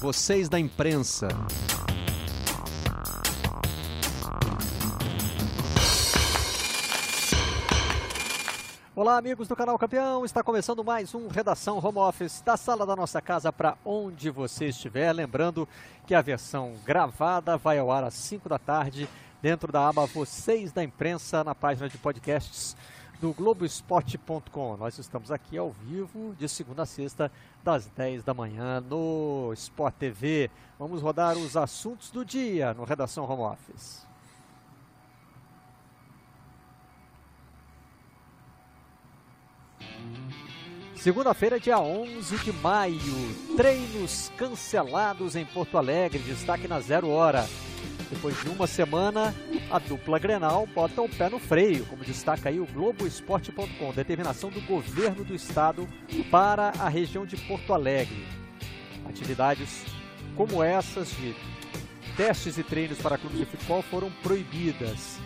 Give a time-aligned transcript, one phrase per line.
[0.00, 1.28] vocês da imprensa.
[8.96, 10.24] Olá, amigos do canal Campeão.
[10.24, 14.68] Está começando mais um Redação Home Office da sala da nossa casa para onde você
[14.68, 15.12] estiver.
[15.12, 15.68] Lembrando
[16.06, 19.06] que a versão gravada vai ao ar às 5 da tarde
[19.42, 22.74] dentro da aba Vocês da Imprensa na página de podcasts
[23.20, 24.76] do Globoesporte.com.
[24.78, 27.30] Nós estamos aqui ao vivo de segunda a sexta,
[27.62, 30.50] das 10 da manhã, no Sport TV.
[30.78, 34.08] Vamos rodar os assuntos do dia no Redação Home Office.
[40.96, 43.00] Segunda-feira, dia 11 de maio.
[43.56, 46.18] Treinos cancelados em Porto Alegre.
[46.18, 47.46] Destaque na zero hora.
[48.10, 49.32] Depois de uma semana,
[49.70, 53.92] a dupla Grenal bota o pé no freio, como destaca aí o Globoesporte.com.
[53.92, 55.88] Determinação do governo do estado
[56.28, 58.26] para a região de Porto Alegre.
[59.08, 59.84] Atividades
[60.34, 61.36] como essas de
[62.16, 65.18] testes e treinos para clubes de futebol foram proibidas.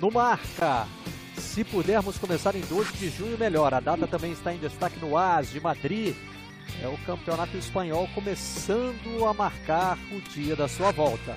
[0.00, 0.88] No Marca,
[1.36, 3.72] se pudermos começar em 12 de junho, melhor.
[3.72, 6.16] A data também está em destaque no AS de Madrid.
[6.82, 11.36] É o campeonato espanhol começando a marcar o dia da sua volta.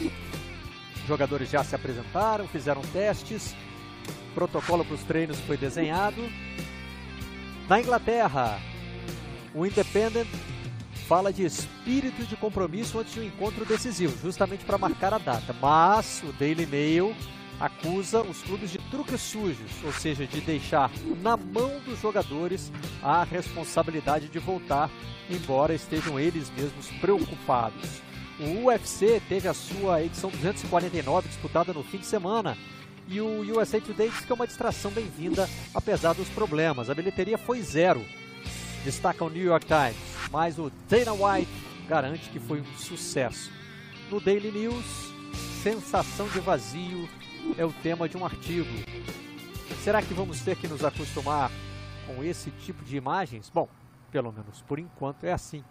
[0.00, 3.54] Os jogadores já se apresentaram, fizeram testes.
[4.34, 6.22] Protocolo para os treinos foi desenhado.
[7.68, 8.60] Na Inglaterra,
[9.54, 10.28] o Independent
[11.06, 15.54] fala de espírito de compromisso antes de um encontro decisivo, justamente para marcar a data.
[15.60, 17.14] Mas o Daily Mail
[17.60, 20.90] acusa os clubes de truques sujos, ou seja, de deixar
[21.22, 22.72] na mão dos jogadores
[23.02, 24.90] a responsabilidade de voltar,
[25.30, 28.02] embora estejam eles mesmos preocupados.
[28.38, 32.58] O UFC teve a sua edição 249 disputada no fim de semana
[33.06, 36.90] e o USA Today diz que é uma distração bem-vinda, apesar dos problemas.
[36.90, 38.04] A bilheteria foi zero,
[38.82, 39.96] destaca o New York Times,
[40.32, 41.52] mas o Dana White
[41.88, 43.52] garante que foi um sucesso.
[44.10, 45.12] No Daily News,
[45.62, 47.08] sensação de vazio
[47.56, 48.68] é o tema de um artigo.
[49.84, 51.52] Será que vamos ter que nos acostumar
[52.04, 53.48] com esse tipo de imagens?
[53.48, 53.68] Bom,
[54.10, 55.62] pelo menos por enquanto é assim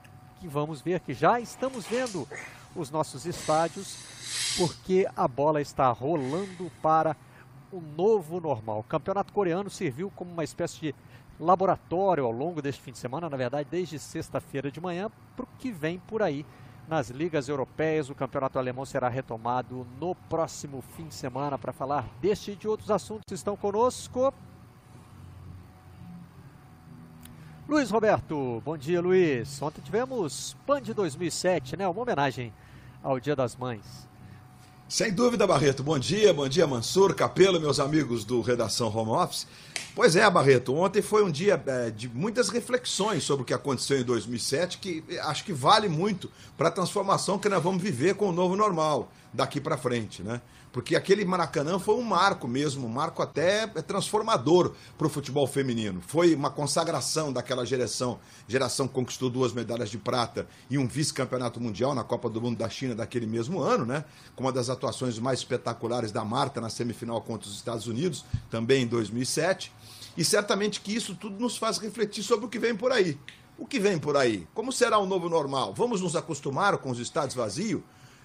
[0.43, 2.27] que vamos ver que já estamos vendo
[2.75, 7.15] os nossos estádios, porque a bola está rolando para
[7.71, 8.79] o novo normal.
[8.79, 10.95] O campeonato coreano serviu como uma espécie de
[11.39, 15.47] laboratório ao longo deste fim de semana, na verdade, desde sexta-feira de manhã, para o
[15.59, 16.45] que vem por aí
[16.89, 18.09] nas ligas europeias.
[18.09, 21.57] O campeonato alemão será retomado no próximo fim de semana.
[21.57, 24.33] Para falar deste e de outros assuntos, estão conosco.
[27.67, 29.61] Luiz Roberto, bom dia Luiz.
[29.61, 31.87] Ontem tivemos PAN de 2007, né?
[31.87, 32.53] Uma homenagem
[33.01, 33.81] ao Dia das Mães.
[34.89, 35.81] Sem dúvida, Barreto.
[35.81, 39.47] Bom dia, bom dia, Mansur, Capelo, meus amigos do Redação Home Office.
[39.95, 43.97] Pois é, Barreto, ontem foi um dia é, de muitas reflexões sobre o que aconteceu
[43.97, 48.27] em 2007, que acho que vale muito para a transformação que nós vamos viver com
[48.27, 50.41] o novo normal daqui para frente, né?
[50.73, 56.01] Porque aquele Maracanã foi um marco mesmo, um marco até transformador para o futebol feminino.
[56.07, 61.61] Foi uma consagração daquela geração, geração que conquistou duas medalhas de prata e um vice-campeonato
[61.61, 64.03] mundial na Copa do Mundo da China daquele mesmo ano, né?
[64.35, 68.81] Com uma das atuações mais espetaculares da Marta na semifinal contra os Estados Unidos, também
[68.81, 69.71] em 2007.
[70.17, 73.15] E certamente que isso tudo nos faz refletir sobre o que vem por aí.
[73.59, 74.47] O que vem por aí?
[74.55, 75.71] Como será o novo normal?
[75.75, 77.83] Vamos nos acostumar com os estádios vazios?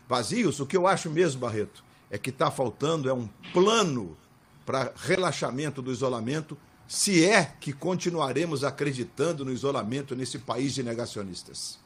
[0.08, 0.58] Vazios?
[0.60, 4.16] O que eu acho mesmo, Barreto, é que está faltando é um plano
[4.64, 11.78] para relaxamento do isolamento, se é que continuaremos acreditando no isolamento nesse país de negacionistas.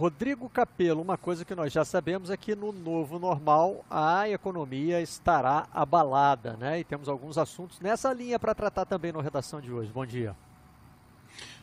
[0.00, 4.98] Rodrigo Capelo, uma coisa que nós já sabemos é que no novo normal a economia
[5.02, 6.80] estará abalada, né?
[6.80, 9.90] E temos alguns assuntos nessa linha para tratar também no redação de hoje.
[9.92, 10.34] Bom dia.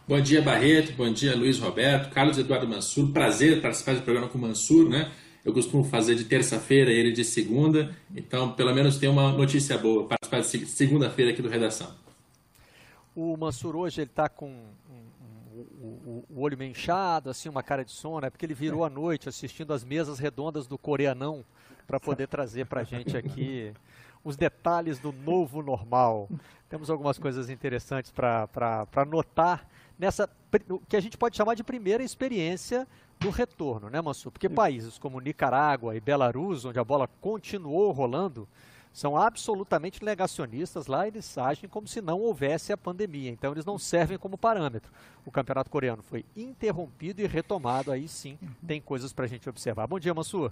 [0.08, 0.94] Bom dia, Barreto.
[0.94, 2.14] Bom dia, Luiz Roberto.
[2.14, 3.12] Carlos Eduardo Mansur.
[3.12, 5.12] Prazer participar do programa com o Mansur, né?
[5.48, 7.96] Eu costumo fazer de terça-feira, ele de segunda.
[8.14, 10.06] Então, pelo menos tem uma notícia boa.
[10.06, 11.96] Participar de segunda-feira aqui do Redação.
[13.16, 14.54] O Mansur hoje ele está com
[15.82, 18.90] o, o, olho meio inchado, assim, uma cara de sono, é porque ele virou à
[18.90, 21.46] noite assistindo as mesas redondas do coreanão
[21.88, 23.72] para poder trazer para a gente aqui
[24.26, 26.30] os detalhes do novo normal.
[26.68, 29.66] Temos algumas coisas interessantes para notar
[29.98, 30.30] nessa
[30.90, 32.86] que a gente pode chamar de primeira experiência
[33.20, 34.32] do retorno, né, Mansur?
[34.32, 38.48] Porque países como Nicarágua e Belarus, onde a bola continuou rolando,
[38.94, 43.78] são absolutamente negacionistas lá, eles agem como se não houvesse a pandemia, então eles não
[43.78, 44.92] servem como parâmetro.
[45.24, 49.86] O campeonato coreano foi interrompido e retomado, aí sim tem coisas para a gente observar.
[49.86, 50.52] Bom dia, Mansur.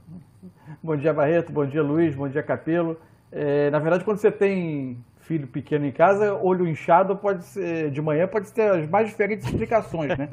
[0.84, 3.00] Bom dia, Barreto, bom dia, Luiz, bom dia, Capelo.
[3.32, 8.02] É, na verdade, quando você tem filho pequeno em casa, olho inchado pode ser, de
[8.02, 10.30] manhã pode ter as mais diferentes explicações, né?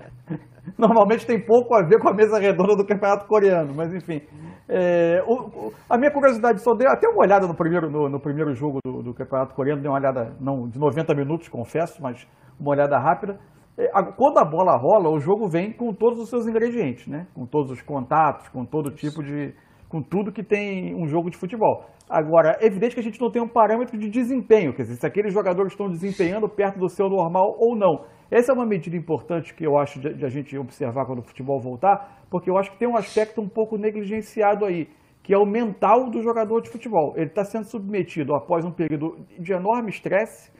[0.78, 4.22] Normalmente tem pouco a ver com a mesa redonda do campeonato coreano, mas enfim.
[4.68, 8.20] É, o, o, a minha curiosidade só deu até uma olhada no primeiro, no, no
[8.20, 12.26] primeiro jogo do, do, campeonato coreano, dei uma olhada, não de 90 minutos, confesso, mas
[12.58, 13.40] uma olhada rápida.
[13.76, 17.26] É, a, quando a bola rola, o jogo vem com todos os seus ingredientes, né?
[17.34, 19.54] Com todos os contatos, com todo tipo de.
[19.90, 21.84] Com tudo que tem um jogo de futebol.
[22.08, 25.06] Agora, é evidente que a gente não tem um parâmetro de desempenho, quer dizer, se
[25.06, 28.04] aqueles jogadores estão desempenhando perto do seu normal ou não.
[28.30, 31.26] Essa é uma medida importante que eu acho de, de, a gente observar quando o
[31.26, 34.88] futebol voltar, porque eu acho que tem um aspecto um pouco negligenciado aí,
[35.24, 37.12] que é o mental do jogador de futebol.
[37.16, 40.52] Ele está sendo submetido após um período de enorme estresse,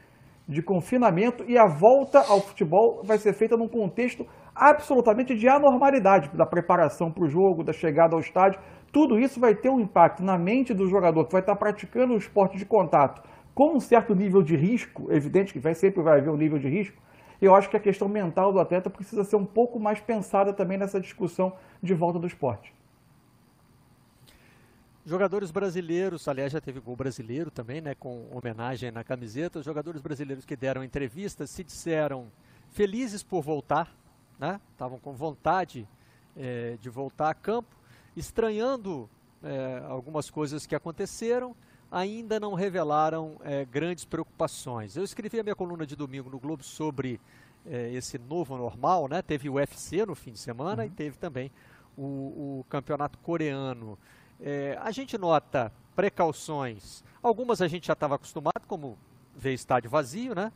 [0.49, 6.37] de confinamento, e a volta ao futebol vai ser feita num contexto absolutamente de anormalidade,
[6.37, 8.61] da preparação para o jogo, da chegada ao estádio.
[8.93, 12.19] Tudo isso vai ter um impacto na mente do jogador que vai estar praticando o
[12.19, 13.23] esporte de contato
[13.55, 16.69] com um certo nível de risco, evidente que vai, sempre vai haver um nível de
[16.69, 16.97] risco,
[17.41, 20.79] eu acho que a questão mental do atleta precisa ser um pouco mais pensada também
[20.79, 22.73] nessa discussão de volta do esporte.
[25.05, 29.59] Jogadores brasileiros, aliás, já teve gol brasileiro também, né, com homenagem na camiseta.
[29.59, 32.27] Os jogadores brasileiros que deram entrevistas se disseram
[32.71, 33.91] felizes por voltar,
[34.39, 34.61] né?
[34.73, 35.89] Estavam com vontade
[36.37, 37.80] é, de voltar a campo
[38.17, 39.09] estranhando
[39.43, 41.55] é, algumas coisas que aconteceram,
[41.91, 44.97] ainda não revelaram é, grandes preocupações.
[44.97, 47.21] Eu escrevi a minha coluna de domingo no Globo sobre
[47.67, 49.23] é, esse novo normal, né?
[49.23, 50.89] Teve o UFC no fim de semana uhum.
[50.89, 51.51] e teve também
[51.97, 53.99] o, o campeonato coreano.
[54.41, 58.97] É, a gente nota precauções, algumas a gente já estava acostumado, como
[59.37, 60.53] ver estádio vazio, né?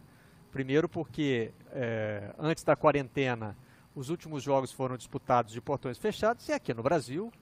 [0.53, 3.57] Primeiro porque é, antes da quarentena
[3.95, 7.33] os últimos jogos foram disputados de portões fechados e aqui no Brasil,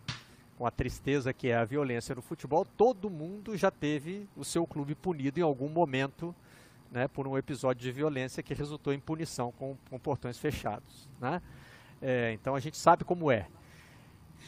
[0.62, 4.64] com a tristeza que é a violência no futebol, todo mundo já teve o seu
[4.64, 6.32] clube punido em algum momento
[6.88, 11.08] né, por um episódio de violência que resultou em punição com, com portões fechados.
[11.20, 11.42] Né?
[12.00, 13.48] É, então a gente sabe como é.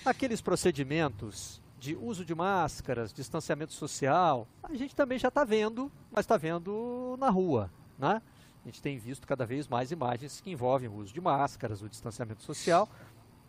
[0.05, 6.21] Aqueles procedimentos de uso de máscaras, distanciamento social, a gente também já está vendo, mas
[6.21, 7.69] está vendo na rua.
[7.99, 8.23] Né?
[8.63, 11.89] A gente tem visto cada vez mais imagens que envolvem o uso de máscaras, o
[11.89, 12.89] distanciamento social.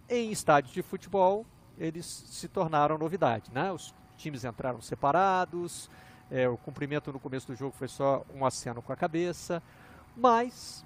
[0.09, 1.45] Em estádios de futebol,
[1.77, 3.51] eles se tornaram novidade.
[3.53, 3.71] Né?
[3.71, 5.89] Os times entraram separados,
[6.31, 9.61] é, o cumprimento no começo do jogo foi só um aceno com a cabeça,
[10.15, 10.85] mas,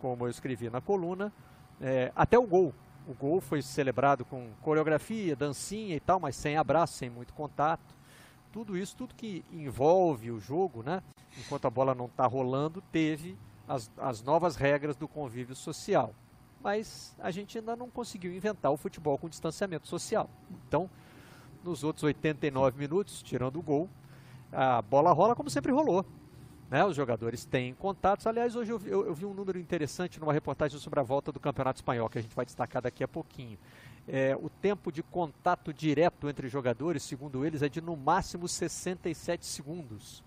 [0.00, 1.32] como eu escrevi na coluna,
[1.80, 2.72] é, até o gol.
[3.06, 7.94] O gol foi celebrado com coreografia, dancinha e tal, mas sem abraço, sem muito contato.
[8.50, 11.02] Tudo isso, tudo que envolve o jogo, né?
[11.38, 13.36] enquanto a bola não está rolando, teve
[13.68, 16.14] as, as novas regras do convívio social.
[16.64, 20.30] Mas a gente ainda não conseguiu inventar o futebol com distanciamento social.
[20.66, 20.88] Então,
[21.62, 23.86] nos outros 89 minutos, tirando o gol,
[24.50, 26.06] a bola rola como sempre rolou.
[26.70, 26.82] Né?
[26.82, 28.26] Os jogadores têm contatos.
[28.26, 31.30] Aliás, hoje eu vi, eu, eu vi, um número interessante numa reportagem sobre a volta
[31.30, 33.58] do Campeonato Espanhol, que a gente vai destacar daqui a pouquinho.
[34.08, 39.44] É, o tempo de contato direto entre jogadores, segundo eles, é de no máximo 67
[39.44, 40.24] segundos.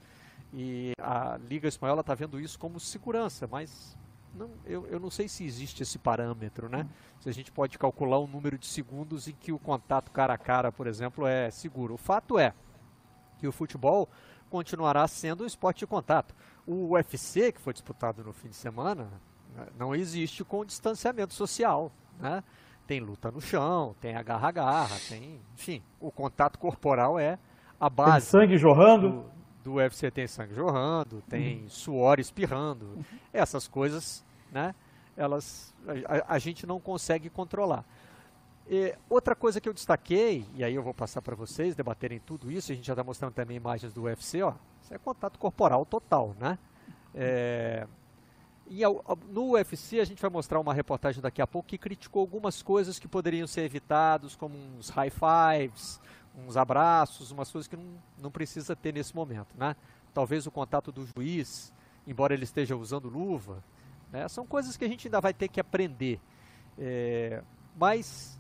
[0.53, 3.97] E a Liga Espanhola está vendo isso como segurança, mas
[4.37, 6.87] não, eu, eu não sei se existe esse parâmetro, né?
[7.19, 10.37] Se a gente pode calcular o número de segundos em que o contato cara a
[10.37, 11.95] cara, por exemplo, é seguro.
[11.95, 12.53] O fato é
[13.39, 14.07] que o futebol
[14.49, 16.33] continuará sendo um esporte de contato.
[16.65, 19.09] O UFC, que foi disputado no fim de semana,
[19.77, 22.43] não existe com distanciamento social, né?
[22.85, 27.37] Tem luta no chão, tem agarra-agarra, tem, enfim, o contato corporal é
[27.79, 28.31] a base.
[28.31, 29.09] Tem sangue jorrando?
[29.09, 29.25] Do,
[29.63, 31.69] do UFC tem sangue jorrando, tem uhum.
[31.69, 32.85] suor espirrando.
[32.95, 33.03] Uhum.
[33.33, 34.73] Essas coisas, né?
[35.15, 35.73] Elas
[36.05, 37.85] a, a gente não consegue controlar.
[38.69, 42.51] E outra coisa que eu destaquei, e aí eu vou passar para vocês debaterem tudo
[42.51, 45.85] isso, a gente já está mostrando também imagens do UFC, ó, isso é contato corporal
[45.85, 46.59] total, né?
[47.15, 47.87] É,
[48.69, 48.81] e
[49.29, 52.99] no UFC a gente vai mostrar uma reportagem daqui a pouco que criticou algumas coisas
[52.99, 56.01] que poderiam ser evitadas, como uns high fives,
[56.45, 57.85] uns abraços, umas coisas que não,
[58.21, 59.77] não precisa ter nesse momento, né?
[60.13, 61.73] Talvez o contato do juiz,
[62.05, 63.63] embora ele esteja usando luva,
[64.11, 64.27] né?
[64.27, 66.19] são coisas que a gente ainda vai ter que aprender.
[66.77, 67.41] É,
[67.75, 68.37] mas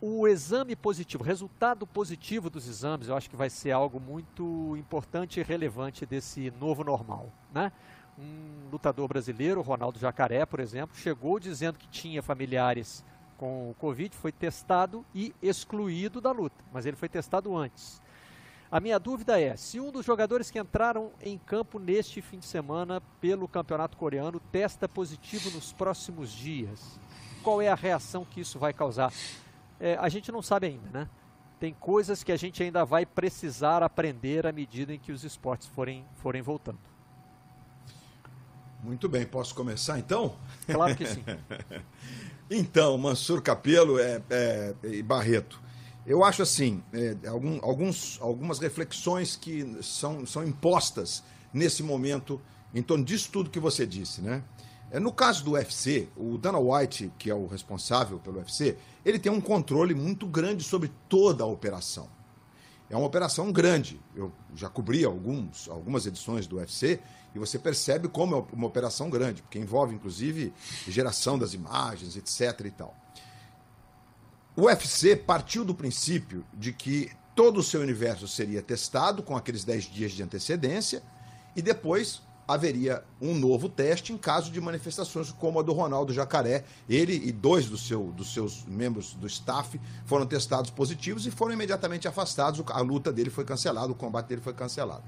[0.00, 5.40] o exame positivo, resultado positivo dos exames, eu acho que vai ser algo muito importante
[5.40, 7.72] e relevante desse novo normal, né?
[8.18, 13.04] Um lutador brasileiro, Ronaldo Jacaré, por exemplo, chegou dizendo que tinha familiares
[13.36, 18.00] com o Covid foi testado e excluído da luta, mas ele foi testado antes.
[18.74, 22.44] A minha dúvida é: se um dos jogadores que entraram em campo neste fim de
[22.44, 26.98] semana pelo campeonato coreano testa positivo nos próximos dias,
[27.40, 29.12] qual é a reação que isso vai causar?
[29.78, 31.08] É, a gente não sabe ainda, né?
[31.60, 35.68] tem coisas que a gente ainda vai precisar aprender à medida em que os esportes
[35.68, 36.80] forem, forem voltando.
[38.82, 40.34] Muito bem, posso começar então?
[40.66, 41.24] Claro que sim.
[42.50, 45.62] então, Mansur Capelo é, é, e Barreto,
[46.06, 52.40] eu acho assim, é, algum, alguns, algumas reflexões que são, são impostas nesse momento
[52.74, 54.42] em torno disso tudo que você disse, né?
[54.90, 59.18] É, no caso do UFC, o Dana White, que é o responsável pelo UFC, ele
[59.18, 62.08] tem um controle muito grande sobre toda a operação.
[62.88, 64.00] É uma operação grande.
[64.14, 67.00] Eu já cobri alguns, algumas edições do UFC
[67.34, 70.52] e você percebe como é uma operação grande, porque envolve inclusive
[70.86, 72.66] geração das imagens, etc.
[72.66, 72.94] e tal.
[74.56, 79.64] O UFC partiu do princípio de que todo o seu universo seria testado com aqueles
[79.64, 81.02] 10 dias de antecedência
[81.56, 86.62] e depois haveria um novo teste em caso de manifestações como a do Ronaldo Jacaré.
[86.88, 91.54] Ele e dois do seu, dos seus membros do staff foram testados positivos e foram
[91.54, 92.62] imediatamente afastados.
[92.68, 95.02] A luta dele foi cancelada, o combate dele foi cancelado.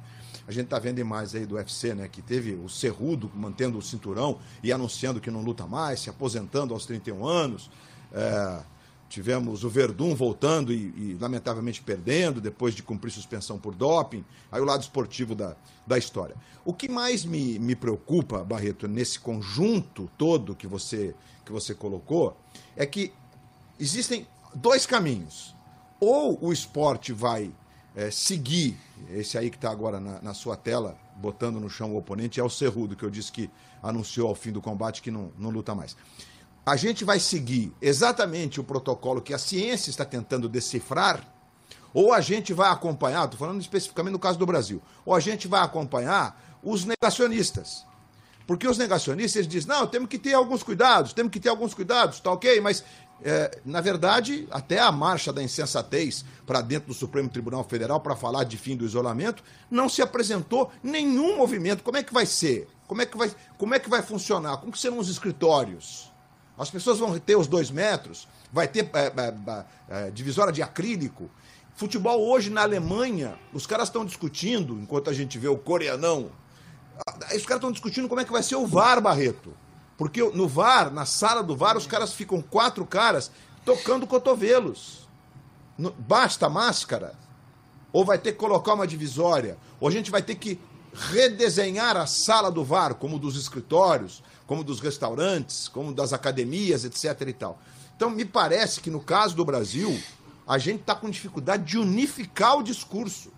[0.49, 2.09] A gente está vendo imagens aí do UFC, né?
[2.09, 6.75] Que teve o Cerrudo mantendo o cinturão e anunciando que não luta mais, se aposentando
[6.75, 7.71] aos 31 anos.
[8.12, 8.61] É,
[9.08, 14.25] Tivemos o Verdun voltando e, e, lamentavelmente perdendo, depois de cumprir suspensão por doping.
[14.50, 16.34] Aí o lado esportivo da, da história.
[16.64, 22.36] O que mais me, me preocupa, Barreto, nesse conjunto todo que você, que você colocou,
[22.76, 23.12] é que
[23.78, 25.54] existem dois caminhos.
[26.00, 27.52] Ou o esporte vai
[27.94, 28.76] é, seguir,
[29.10, 32.44] esse aí que está agora na, na, sua tela, botando no chão o oponente, é
[32.44, 33.48] o Cerrudo, que eu disse que
[33.82, 35.96] anunciou ao fim do combate que não, não luta mais
[36.66, 41.25] a gente vai seguir exatamente o protocolo que a ciência está tentando decifrar,
[41.94, 45.46] ou a gente vai acompanhar, estou falando especificamente no caso do Brasil, ou a gente
[45.46, 47.87] vai acompanhar os negacionistas.
[48.49, 52.18] Porque os negacionistas dizem, não, temos que ter alguns cuidados, temos que ter alguns cuidados,
[52.18, 52.82] tá ok, mas
[53.23, 58.16] é, na verdade, até a marcha da insensatez para dentro do Supremo Tribunal Federal para
[58.16, 61.85] falar de fim do isolamento, não se apresentou nenhum movimento.
[61.85, 62.68] Como é que vai ser?
[62.88, 64.58] Como é que vai, como é que vai funcionar?
[64.58, 66.12] Como que serão os escritórios?
[66.58, 71.30] As pessoas vão ter os dois metros, vai ter é, é, é, divisória de acrílico.
[71.75, 76.30] Futebol hoje na Alemanha, os caras estão discutindo, enquanto a gente vê o coreanão,
[77.34, 79.52] os caras estão discutindo como é que vai ser o VAR, Barreto.
[79.98, 83.30] Porque no VAR, na sala do VAR, os caras ficam quatro caras
[83.64, 85.06] tocando cotovelos.
[85.98, 87.14] basta máscara.
[87.92, 89.58] Ou vai ter que colocar uma divisória.
[89.80, 90.58] Ou a gente vai ter que
[90.94, 97.29] redesenhar a sala do VAR, como dos escritórios, como dos restaurantes, como das academias, etc.
[97.29, 97.59] e tal.
[97.97, 99.99] Então, me parece que no caso do Brasil,
[100.47, 103.33] a gente está com dificuldade de unificar o discurso.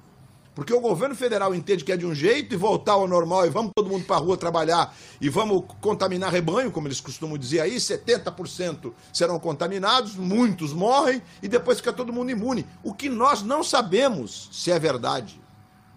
[0.58, 3.48] Porque o governo federal entende que é de um jeito e voltar ao normal e
[3.48, 7.60] vamos todo mundo para a rua trabalhar e vamos contaminar rebanho, como eles costumam dizer
[7.60, 12.66] aí, 70% serão contaminados, muitos morrem e depois fica todo mundo imune.
[12.82, 15.40] O que nós não sabemos se é verdade.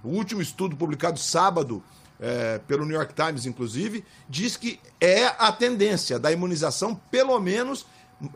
[0.03, 1.83] O último estudo publicado sábado
[2.21, 7.87] é, pelo New York Times, inclusive, diz que é a tendência da imunização, pelo menos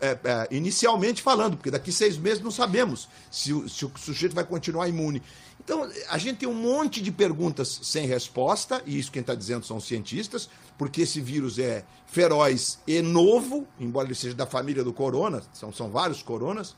[0.02, 4.34] é, é, inicialmente falando, porque daqui seis meses não sabemos se o, se o sujeito
[4.34, 5.22] vai continuar imune.
[5.64, 9.66] Então, a gente tem um monte de perguntas sem resposta, e isso quem está dizendo
[9.66, 14.84] são os cientistas, porque esse vírus é feroz e novo, embora ele seja da família
[14.84, 16.76] do corona, são, são vários coronas,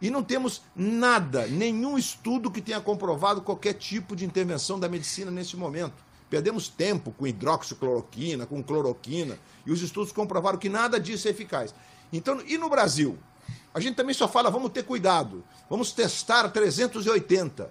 [0.00, 5.30] e não temos nada, nenhum estudo que tenha comprovado qualquer tipo de intervenção da medicina
[5.30, 6.09] nesse momento.
[6.30, 11.74] Perdemos tempo com hidroxicloroquina, com cloroquina, e os estudos comprovaram que nada disso é eficaz.
[12.12, 13.18] Então, e no Brasil?
[13.74, 17.70] A gente também só fala, vamos ter cuidado, vamos testar 380.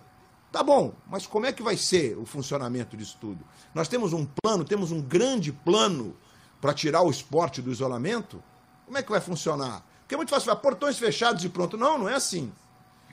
[0.51, 3.45] Tá bom, mas como é que vai ser o funcionamento disso tudo?
[3.73, 6.15] Nós temos um plano, temos um grande plano
[6.59, 8.43] para tirar o esporte do isolamento?
[8.85, 9.85] Como é que vai funcionar?
[10.01, 11.77] Porque é muito fácil falar, portões fechados e pronto.
[11.77, 12.51] Não, não é assim.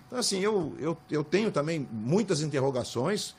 [0.07, 3.35] Então, assim, eu, eu, eu tenho também muitas interrogações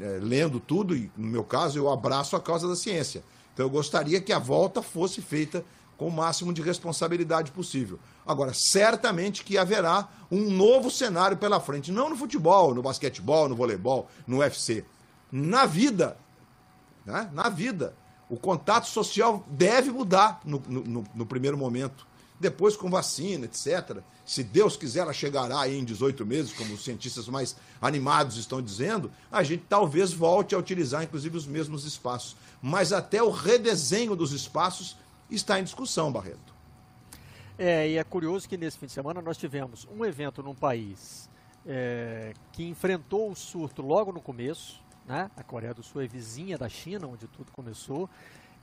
[0.00, 3.22] é, lendo tudo, e no meu caso, eu abraço a causa da ciência.
[3.52, 5.64] Então eu gostaria que a volta fosse feita
[5.96, 7.98] com o máximo de responsabilidade possível.
[8.26, 13.54] Agora, certamente que haverá um novo cenário pela frente, não no futebol, no basquetebol, no
[13.54, 14.84] voleibol, no UFC.
[15.30, 16.16] Na vida,
[17.04, 17.30] né?
[17.32, 17.94] na vida,
[18.28, 22.06] o contato social deve mudar no, no, no primeiro momento
[22.38, 23.98] depois com vacina, etc.
[24.24, 28.60] Se Deus quiser, ela chegará aí em 18 meses, como os cientistas mais animados estão
[28.60, 32.36] dizendo, a gente talvez volte a utilizar, inclusive, os mesmos espaços.
[32.60, 34.96] Mas até o redesenho dos espaços
[35.30, 36.54] está em discussão, Barreto.
[37.56, 41.30] É, e é curioso que nesse fim de semana nós tivemos um evento num país
[41.64, 45.30] é, que enfrentou o surto logo no começo, né?
[45.36, 48.08] A Coreia do Sul é vizinha da China, onde tudo começou,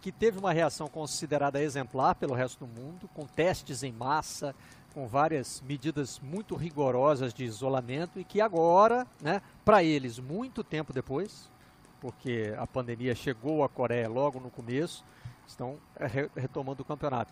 [0.02, 4.56] que teve uma reação considerada exemplar pelo resto do mundo, com testes em massa,
[4.94, 10.92] com várias medidas muito rigorosas de isolamento e que agora, né, para eles, muito tempo
[10.92, 11.50] depois,
[12.02, 15.04] porque a pandemia chegou à Coreia logo no começo,
[15.48, 17.32] estão re retomando o campeonato.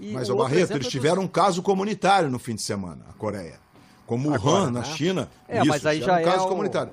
[0.00, 3.60] E Mas, o Barreto, eles tiveram um caso comunitário no fim de semana, a Coreia.
[4.06, 4.84] Como o Han, na né?
[4.84, 5.28] China.
[5.48, 6.48] É, isso, mas aí já um é caso o...
[6.48, 6.92] comunitário.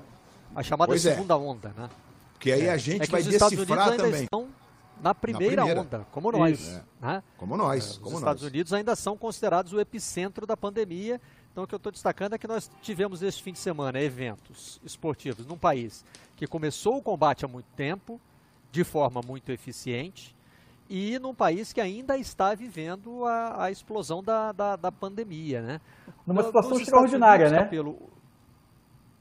[0.54, 1.14] a chamada pois é.
[1.14, 1.36] segunda é.
[1.36, 1.88] onda, né?
[2.32, 4.24] Porque aí a gente é vai decifrar também.
[4.24, 4.48] Estão
[5.02, 6.76] na primeira, na primeira, onda, como nós.
[7.02, 7.06] É.
[7.06, 7.22] Né?
[7.36, 7.96] Como nós.
[7.96, 11.20] É, como os Estados Unidos ainda são considerados o epicentro da pandemia.
[11.52, 14.80] Então, o que eu estou destacando é que nós tivemos este fim de semana eventos
[14.84, 16.04] esportivos num país
[16.36, 18.20] que começou o combate há muito tempo,
[18.72, 20.34] de forma muito eficiente,
[20.88, 25.62] e num país que ainda está vivendo a, a explosão da, da, da, pandemia.
[25.62, 25.80] Né?
[26.26, 27.68] Numa situação extraordinária, Unidos, né?
[27.70, 27.98] Pelo...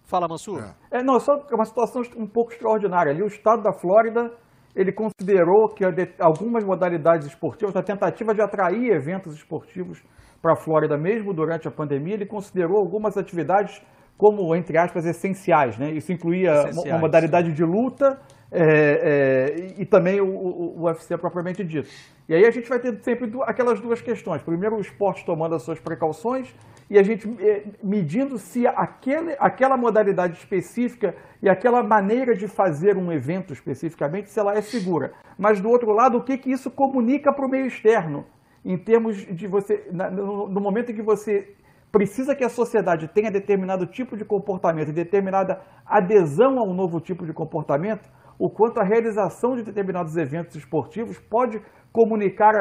[0.03, 0.63] Fala, Mansur.
[0.92, 1.00] É.
[1.00, 3.12] é, não, só uma situação um pouco extraordinária.
[3.12, 4.32] Ali, o estado da Flórida
[4.75, 5.84] ele considerou que
[6.20, 10.03] algumas modalidades esportivas, a tentativa de atrair eventos esportivos
[10.42, 13.82] para a Flórida, mesmo durante a pandemia, ele considerou algumas atividades
[14.18, 15.77] como, entre aspas, essenciais.
[15.77, 15.92] Né?
[15.92, 18.20] Isso incluía uma modalidade de luta
[18.51, 21.89] é, é, e também o, o, o, UFC propriamente dito.
[22.30, 24.42] E aí a gente vai ter sempre aquelas duas questões.
[24.44, 26.53] Primeiro, o esporte tomando as suas precauções
[26.90, 32.98] e a gente é, medindo se aquele, aquela modalidade específica e aquela maneira de fazer
[32.98, 35.13] um evento especificamente, se ela é segura.
[35.38, 38.25] Mas do outro lado, o que, que isso comunica para o meio externo?
[38.63, 41.54] Em termos de você, no momento em que você
[41.92, 47.00] precisa que a sociedade tenha determinado tipo de comportamento e determinada adesão a um novo
[47.00, 48.10] tipo de comportamento,
[48.40, 51.62] o quanto a realização de determinados eventos esportivos pode
[51.92, 52.56] comunicar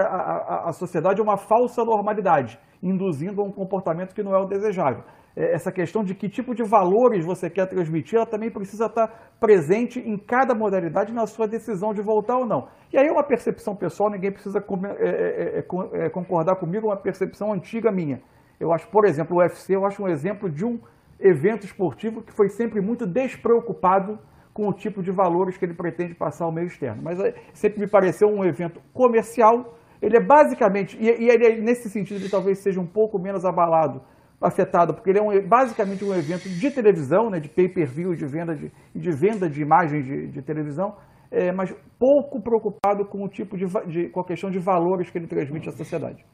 [0.67, 5.05] à sociedade uma falsa normalidade, induzindo a um comportamento que não é o desejável.
[5.35, 9.35] É, essa questão de que tipo de valores você quer transmitir, ela também precisa estar
[9.41, 12.69] presente em cada modalidade na sua decisão de voltar ou não.
[12.93, 16.97] E aí é uma percepção pessoal, ninguém precisa é é, é, é, concordar comigo, uma
[16.97, 18.21] percepção antiga minha.
[18.61, 20.79] Eu acho, por exemplo, o UFC, eu acho um exemplo de um
[21.19, 24.19] evento esportivo que foi sempre muito despreocupado
[24.53, 27.03] com o tipo de valores que ele pretende passar ao meio externo.
[27.03, 29.79] Mas é, sempre me pareceu um evento comercial.
[30.03, 34.03] Ele é basicamente, e, ele nesse sentido ele talvez seja um pouco menos abalado,
[34.41, 38.55] afetado, porque ele é um, basicamente um evento de televisão, né, de pay-per-view, de venda
[38.55, 40.97] de, de venda de imagens de, de televisão,
[41.31, 45.19] é, mas pouco preocupado com o tipo de, de, com a questão de valores que
[45.19, 46.27] ele transmite à sociedade.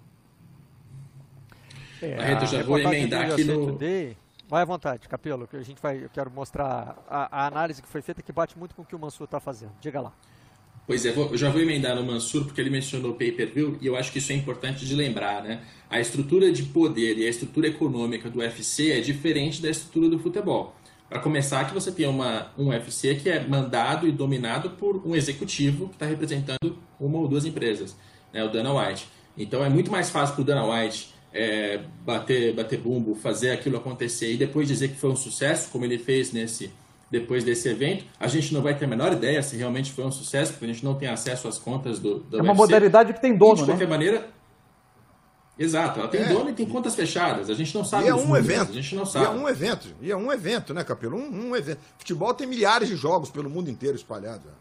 [2.01, 3.73] É, Barreto, já vou emendar aqui no...
[3.73, 4.17] Today
[4.49, 7.89] Vai à vontade, Capelo, que a gente vai, eu quero mostrar a, a análise que
[7.89, 9.73] foi feita que bate muito com o que o Mansur está fazendo.
[9.79, 10.11] Diga lá.
[10.89, 14.11] Pois é, eu já vou emendar no Mansur, porque ele mencionou pay-per-view, e eu acho
[14.11, 15.61] que isso é importante de lembrar, né?
[15.91, 20.19] A estrutura de poder e a estrutura econômica do UFC é diferente da estrutura do
[20.19, 20.75] futebol.
[21.07, 25.15] Para começar, que você tem uma, um UFC que é mandado e dominado por um
[25.15, 27.95] executivo que está representando uma ou duas empresas,
[28.33, 28.43] né?
[28.43, 29.07] o Dana White.
[29.37, 33.77] Então é muito mais fácil para o Dana White é, bater, bater bumbo, fazer aquilo
[33.77, 36.71] acontecer e depois dizer que foi um sucesso, como ele fez nesse
[37.11, 38.05] depois desse evento.
[38.19, 40.69] A gente não vai ter a menor ideia se realmente foi um sucesso, porque a
[40.69, 42.63] gente não tem acesso às contas do, do É uma UFC.
[42.63, 43.91] modalidade que tem dono, e, de qualquer né?
[43.91, 44.29] maneira,
[45.59, 46.29] Exato, ela tem é.
[46.29, 47.51] dono e tem contas fechadas.
[47.51, 48.05] A gente não sabe.
[48.05, 48.71] E é um números, evento.
[48.71, 49.25] A gente não sabe.
[49.25, 49.89] E é um evento.
[50.01, 51.17] E é um evento, né, Capelo?
[51.17, 51.81] Um, um evento.
[51.99, 54.53] Futebol tem milhares de jogos pelo mundo inteiro espalhados.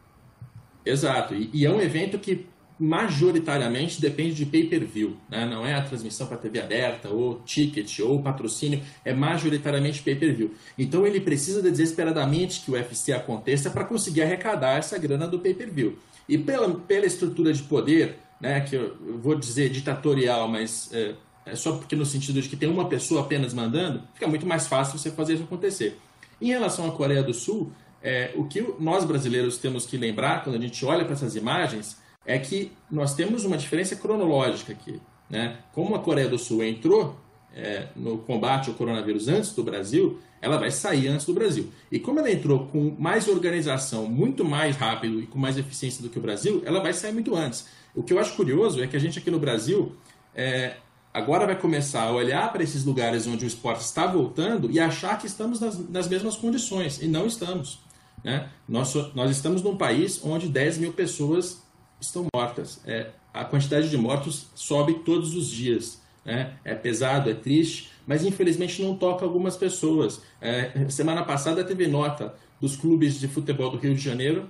[0.83, 1.35] Exato.
[1.35, 2.47] E, e, é um evento que
[2.79, 5.45] majoritariamente depende de pay-per-view, né?
[5.45, 10.53] não é a transmissão para TV aberta, ou ticket, ou patrocínio, é majoritariamente pay-per-view.
[10.77, 15.97] Então ele precisa desesperadamente que o UFC aconteça para conseguir arrecadar essa grana do pay-per-view.
[16.29, 21.55] E pela, pela estrutura de poder, né, que eu vou dizer ditatorial, mas é, é
[21.55, 24.99] só porque no sentido de que tem uma pessoa apenas mandando, fica muito mais fácil
[24.99, 25.97] você fazer isso acontecer.
[26.39, 27.71] Em relação à Coreia do Sul,
[28.03, 31.97] é, o que nós brasileiros temos que lembrar quando a gente olha para essas imagens
[32.27, 34.99] é que nós temos uma diferença cronológica aqui.
[35.29, 35.57] Né?
[35.73, 37.17] Como a Coreia do Sul entrou
[37.55, 41.71] é, no combate ao coronavírus antes do Brasil, ela vai sair antes do Brasil.
[41.89, 46.09] E como ela entrou com mais organização, muito mais rápido e com mais eficiência do
[46.09, 47.65] que o Brasil, ela vai sair muito antes.
[47.95, 49.95] O que eu acho curioso é que a gente aqui no Brasil
[50.35, 50.75] é,
[51.13, 55.17] agora vai começar a olhar para esses lugares onde o esporte está voltando e achar
[55.17, 57.01] que estamos nas, nas mesmas condições.
[57.01, 57.79] E não estamos.
[58.23, 58.49] Né?
[58.67, 61.65] Nós, nós estamos num país onde 10 mil pessoas
[61.99, 62.81] estão mortas.
[62.85, 66.01] É, a quantidade de mortos sobe todos os dias.
[66.25, 66.53] Né?
[66.65, 70.21] É pesado, é triste, mas infelizmente não toca algumas pessoas.
[70.41, 74.49] É, semana passada teve nota dos clubes de futebol do Rio de Janeiro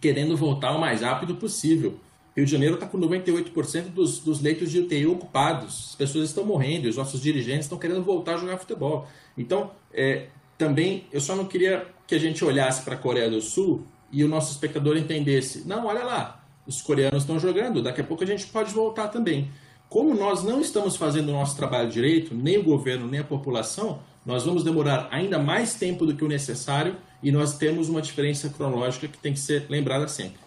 [0.00, 1.98] querendo voltar o mais rápido possível.
[2.36, 5.88] Rio de Janeiro está com 98% dos, dos leitos de UTI ocupados.
[5.90, 9.08] As pessoas estão morrendo e os nossos dirigentes estão querendo voltar a jogar futebol.
[9.36, 10.26] Então, é,
[10.56, 14.22] também, eu só não queria que a gente olhasse para a Coreia do Sul e
[14.22, 16.37] o nosso espectador entendesse: não, olha lá,
[16.68, 19.50] os coreanos estão jogando, daqui a pouco a gente pode voltar também.
[19.88, 24.00] Como nós não estamos fazendo o nosso trabalho direito, nem o governo, nem a população,
[24.24, 28.50] nós vamos demorar ainda mais tempo do que o necessário e nós temos uma diferença
[28.50, 30.38] cronológica que tem que ser lembrada sempre.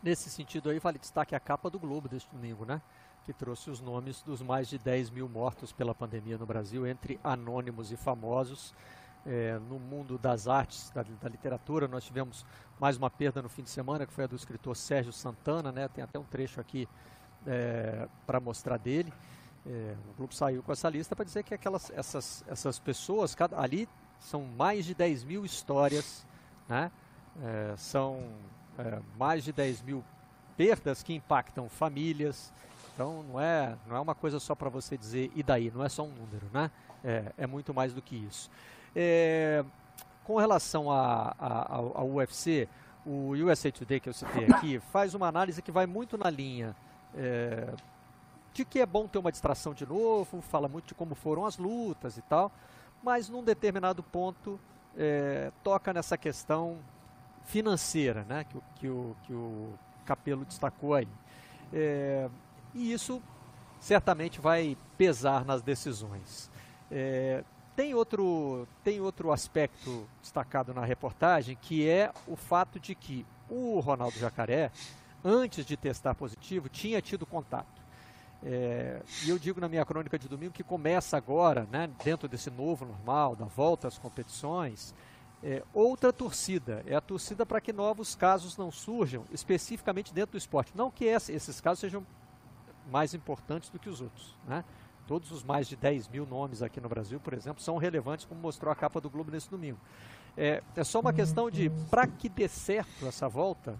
[0.00, 2.80] Nesse sentido aí, vale destaque a capa do Globo deste domingo, né?
[3.26, 7.18] Que trouxe os nomes dos mais de 10 mil mortos pela pandemia no Brasil, entre
[7.24, 8.72] anônimos e famosos.
[9.30, 12.46] É, no mundo das artes, da, da, literatura, nós tivemos
[12.80, 15.86] mais uma perda no fim de semana, que foi a do escritor Sérgio Santana, né?
[15.86, 16.88] Tem até um trecho aqui
[17.46, 19.12] é, para mostrar dele.
[19.66, 23.60] É, o Globo saiu com essa lista para dizer que aquelas, essas, essas pessoas, cada,
[23.60, 23.86] ali
[24.18, 26.26] são mais de 10 mil histórias,
[26.66, 26.90] né?
[27.76, 28.32] São
[29.16, 30.02] mais de 10 mil
[30.56, 32.50] perdas que impactam famílias.
[32.94, 35.88] Então não é, não é uma coisa só para você dizer e daí, não é
[35.90, 36.70] só um número, né?
[37.04, 38.50] É, é muito mais do que isso.
[38.94, 39.64] É,
[40.24, 42.68] com relação ao UFC,
[43.06, 46.76] o USA Today que eu citei aqui faz uma análise que vai muito na linha
[47.16, 47.72] é,
[48.52, 51.56] de que é bom ter uma distração de novo, fala muito de como foram as
[51.56, 52.52] lutas e tal,
[53.02, 54.60] mas num determinado ponto
[54.96, 56.78] é, toca nessa questão
[57.44, 59.72] financeira, né, que, que, o, que o
[60.04, 61.08] Capelo destacou aí.
[61.72, 62.28] É,
[62.74, 63.22] e isso
[63.80, 66.50] certamente vai pesar nas decisões.
[66.90, 67.44] É,
[67.78, 73.78] tem, outro, tem outro aspecto destacado na reportagem, que é o fato de que o
[73.78, 74.72] Ronaldo Jacaré,
[75.24, 77.80] antes de testar positivo, tinha tido contato.
[78.42, 82.50] É, e eu digo na minha crônica de domingo que começa agora, né, dentro desse
[82.50, 84.92] novo normal, da volta às competições,
[85.40, 86.82] é, outra torcida.
[86.84, 90.72] É a torcida para que novos casos não surjam, especificamente dentro do esporte.
[90.74, 92.04] Não que esses casos sejam
[92.90, 94.34] mais importantes do que os outros.
[94.48, 94.64] Né?
[95.08, 98.38] Todos os mais de 10 mil nomes aqui no Brasil, por exemplo, são relevantes, como
[98.42, 99.78] mostrou a capa do Globo nesse domingo.
[100.36, 103.78] É, é só uma questão de, para que dê certo essa volta,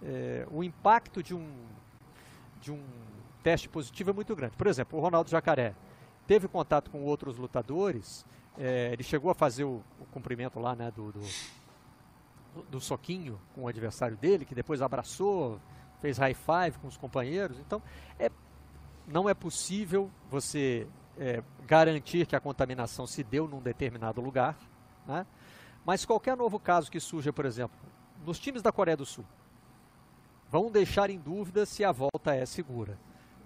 [0.00, 1.52] é, o impacto de um,
[2.60, 2.80] de um
[3.42, 4.56] teste positivo é muito grande.
[4.56, 5.74] Por exemplo, o Ronaldo Jacaré
[6.28, 8.24] teve contato com outros lutadores,
[8.56, 11.22] é, ele chegou a fazer o, o cumprimento lá né, do, do,
[12.70, 15.58] do, soquinho com o adversário dele, que depois abraçou,
[16.00, 17.58] fez high five com os companheiros.
[17.58, 17.82] Então,
[18.16, 18.30] é,
[19.12, 24.56] não é possível você é, garantir que a contaminação se deu num determinado lugar,
[25.06, 25.26] né?
[25.84, 27.78] mas qualquer novo caso que surja, por exemplo,
[28.24, 29.24] nos times da Coreia do Sul,
[30.50, 32.98] vão deixar em dúvida se a volta é segura.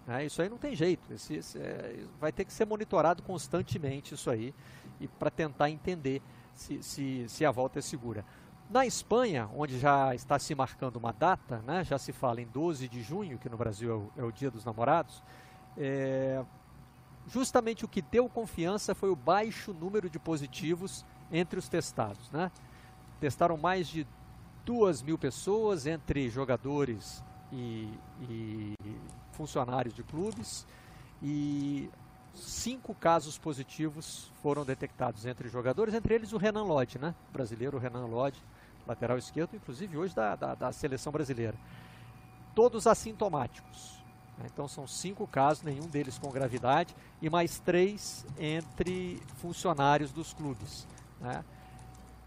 [0.09, 1.13] É, isso aí não tem jeito.
[1.13, 4.55] Esse, esse, é, vai ter que ser monitorado constantemente isso aí
[5.01, 6.23] e para tentar entender
[6.55, 8.25] se, se, se, a volta é segura.
[8.71, 12.89] Na Espanha, onde já está se marcando uma data, né, já se fala em 12
[12.89, 15.23] de junho, que no Brasil é o, é o Dia dos Namorados,
[15.77, 16.45] é,
[17.29, 22.31] justamente o que deu confiança foi o baixo número de positivos entre os testados.
[22.31, 22.51] Né?
[23.21, 24.07] Testaram mais de
[24.65, 27.89] duas mil pessoas entre jogadores e,
[28.29, 28.75] e
[29.33, 30.67] funcionários de clubes
[31.23, 31.89] e
[32.35, 37.15] cinco casos positivos foram detectados entre jogadores, entre eles o Renan Lodge, né?
[37.31, 38.43] O brasileiro Renan Lodge,
[38.87, 41.57] lateral esquerdo, inclusive hoje da, da, da seleção brasileira.
[42.55, 44.05] Todos assintomáticos.
[44.39, 44.47] Né?
[44.53, 50.87] Então são cinco casos, nenhum deles com gravidade, e mais três entre funcionários dos clubes.
[51.21, 51.45] Né?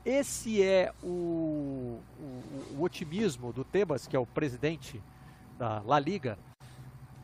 [0.06, 5.02] Esse é o, o, o otimismo do Tebas, que é o presidente
[5.58, 6.38] da La Liga,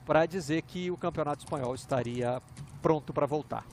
[0.05, 2.41] para dizer que o campeonato espanhol estaria
[2.81, 3.65] pronto para voltar.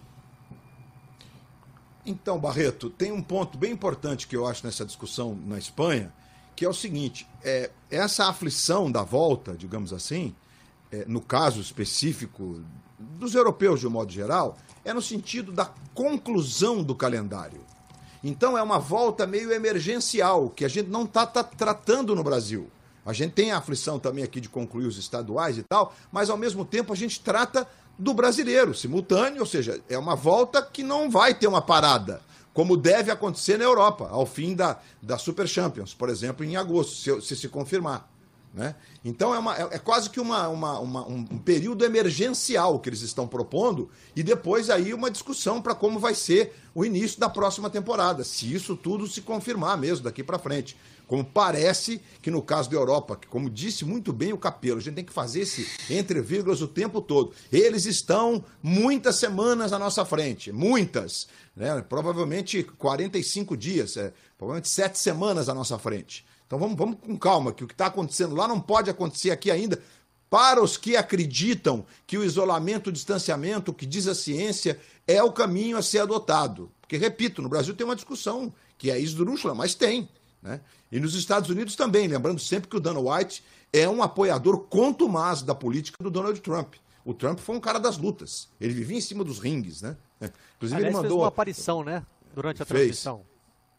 [2.05, 6.13] Então, Barreto, tem um ponto bem importante que eu acho nessa discussão na Espanha,
[6.57, 10.35] que é o seguinte: é, essa aflição da volta, digamos assim,
[11.07, 12.63] no caso específico
[12.99, 17.61] dos europeus de um modo geral, é no sentido da conclusão do calendário.
[18.23, 22.71] Então é uma volta meio emergencial, que a gente não está tá tratando no Brasil.
[23.05, 26.37] A gente tem a aflição também aqui de concluir os estaduais e tal, mas ao
[26.37, 27.67] mesmo tempo a gente trata
[27.99, 32.23] do brasileiro, simultâneo, ou seja, é uma volta que não vai ter uma parada,
[32.55, 36.95] como deve acontecer na Europa, ao fim da, da Super Champions, por exemplo, em agosto,
[36.95, 38.12] se se, se confirmar.
[38.53, 38.75] Né?
[39.03, 43.01] Então é, uma, é, é quase que uma, uma, uma, um período emergencial que eles
[43.01, 47.71] estão propondo e depois aí uma discussão para como vai ser o início da próxima
[47.71, 50.77] temporada, se isso tudo se confirmar mesmo daqui para frente.
[51.07, 54.83] Como parece que no caso da Europa, que como disse muito bem o Capelo, a
[54.83, 57.33] gente tem que fazer esse entre vírgulas o tempo todo.
[57.51, 61.83] Eles estão muitas semanas à nossa frente, muitas, né?
[61.87, 66.25] provavelmente 45 dias, é, provavelmente sete semanas à nossa frente.
[66.53, 69.51] Então vamos, vamos com calma, que o que está acontecendo lá não pode acontecer aqui
[69.51, 69.83] ainda.
[70.29, 75.23] Para os que acreditam que o isolamento, o distanciamento, o que diz a ciência, é
[75.23, 76.71] o caminho a ser adotado.
[76.83, 80.07] Porque, repito, no Brasil tem uma discussão que é esdrúxula, mas tem.
[80.43, 80.61] Né?
[80.91, 85.41] E nos Estados Unidos também, lembrando sempre que o Donald White é um apoiador contumaz
[85.41, 86.75] da política do Donald Trump.
[87.03, 88.51] O Trump foi um cara das lutas.
[88.61, 89.97] Ele vivia em cima dos ringues, né?
[90.57, 92.05] Inclusive Aliás, ele mandou fez uma aparição, né?
[92.35, 92.79] Durante a fez.
[92.79, 93.32] transmissão.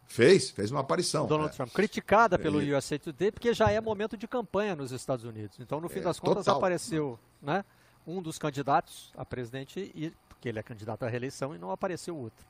[0.08, 1.26] Fez, fez uma aparição.
[1.26, 1.56] Donald é.
[1.56, 2.74] Trump, criticada pelo e...
[2.74, 5.60] USA Today, porque já é momento de campanha nos Estados Unidos.
[5.60, 6.58] Então, no fim é, das contas, total.
[6.58, 7.66] apareceu né,
[8.06, 12.16] um dos candidatos a presidente, e, porque ele é candidato à reeleição, e não apareceu
[12.16, 12.46] outro.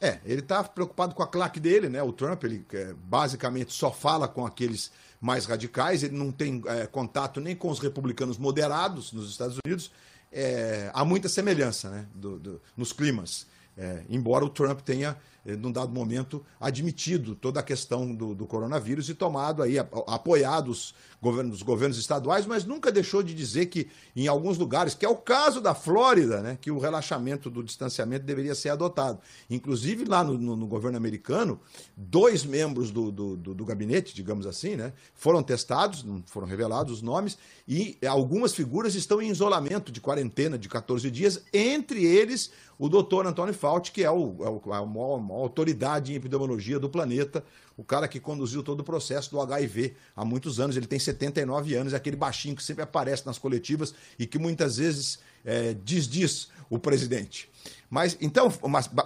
[0.00, 2.02] É, ele está preocupado com a claque dele, né?
[2.02, 6.86] O Trump, ele é, basicamente só fala com aqueles mais radicais, ele não tem é,
[6.86, 9.90] contato nem com os republicanos moderados nos Estados Unidos.
[10.32, 13.46] É, há muita semelhança né, do, do, nos climas.
[13.76, 18.46] É, embora o Trump tenha eh, num dado momento, admitido toda a questão do, do
[18.46, 23.66] coronavírus e tomado aí, apoiado os governos, os governos estaduais, mas nunca deixou de dizer
[23.66, 27.62] que em alguns lugares, que é o caso da Flórida, né, que o relaxamento do
[27.62, 29.18] distanciamento deveria ser adotado.
[29.50, 31.60] Inclusive lá no, no, no governo americano,
[31.94, 37.02] dois membros do, do, do, gabinete, digamos assim, né, foram testados, não foram revelados os
[37.02, 37.36] nomes,
[37.68, 43.26] e algumas figuras estão em isolamento de quarentena de 14 dias, entre eles o doutor
[43.26, 47.44] Antônio Fauci, que é o, é o, o maior, maior autoridade em epidemiologia do planeta,
[47.76, 50.76] o cara que conduziu todo o processo do HIV há muitos anos.
[50.76, 54.76] Ele tem 79 anos, é aquele baixinho que sempre aparece nas coletivas e que muitas
[54.76, 57.48] vezes é, desdiz o presidente.
[57.88, 58.52] Mas então,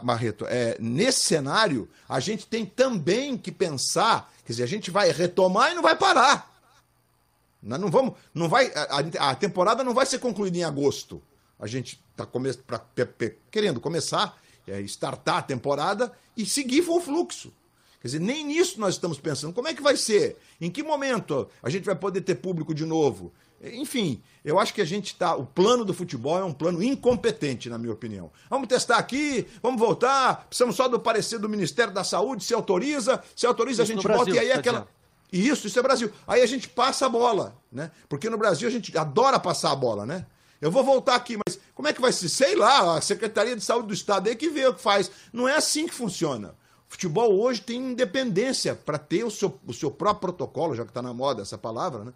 [0.02, 5.10] Barreto, é, nesse cenário, a gente tem também que pensar, quer dizer, a gente vai
[5.10, 6.56] retomar e não vai parar.
[7.62, 11.20] Nós não vamos, não vai, a, a temporada não vai ser concluída em agosto.
[11.58, 12.50] A gente está come,
[13.50, 17.52] querendo começar é, startar a temporada e seguir o fluxo.
[18.00, 19.52] Quer dizer, nem nisso nós estamos pensando.
[19.52, 20.38] Como é que vai ser?
[20.60, 23.32] Em que momento a gente vai poder ter público de novo?
[23.60, 25.34] Enfim, eu acho que a gente está.
[25.34, 28.30] O plano do futebol é um plano incompetente, na minha opinião.
[28.48, 33.20] Vamos testar aqui, vamos voltar, precisamos só do parecer do Ministério da Saúde, se autoriza,
[33.34, 34.88] se autoriza, isso a gente volta e aí é tá aquela.
[35.32, 36.10] Isso, isso é Brasil.
[36.26, 37.90] Aí a gente passa a bola, né?
[38.08, 40.24] Porque no Brasil a gente adora passar a bola, né?
[40.60, 42.28] Eu vou voltar aqui, mas como é que vai ser?
[42.28, 45.10] Sei lá, a Secretaria de Saúde do Estado aí que vê o que faz.
[45.32, 46.54] Não é assim que funciona.
[46.88, 50.90] O futebol hoje tem independência para ter o seu, o seu próprio protocolo, já que
[50.90, 52.12] está na moda essa palavra, né?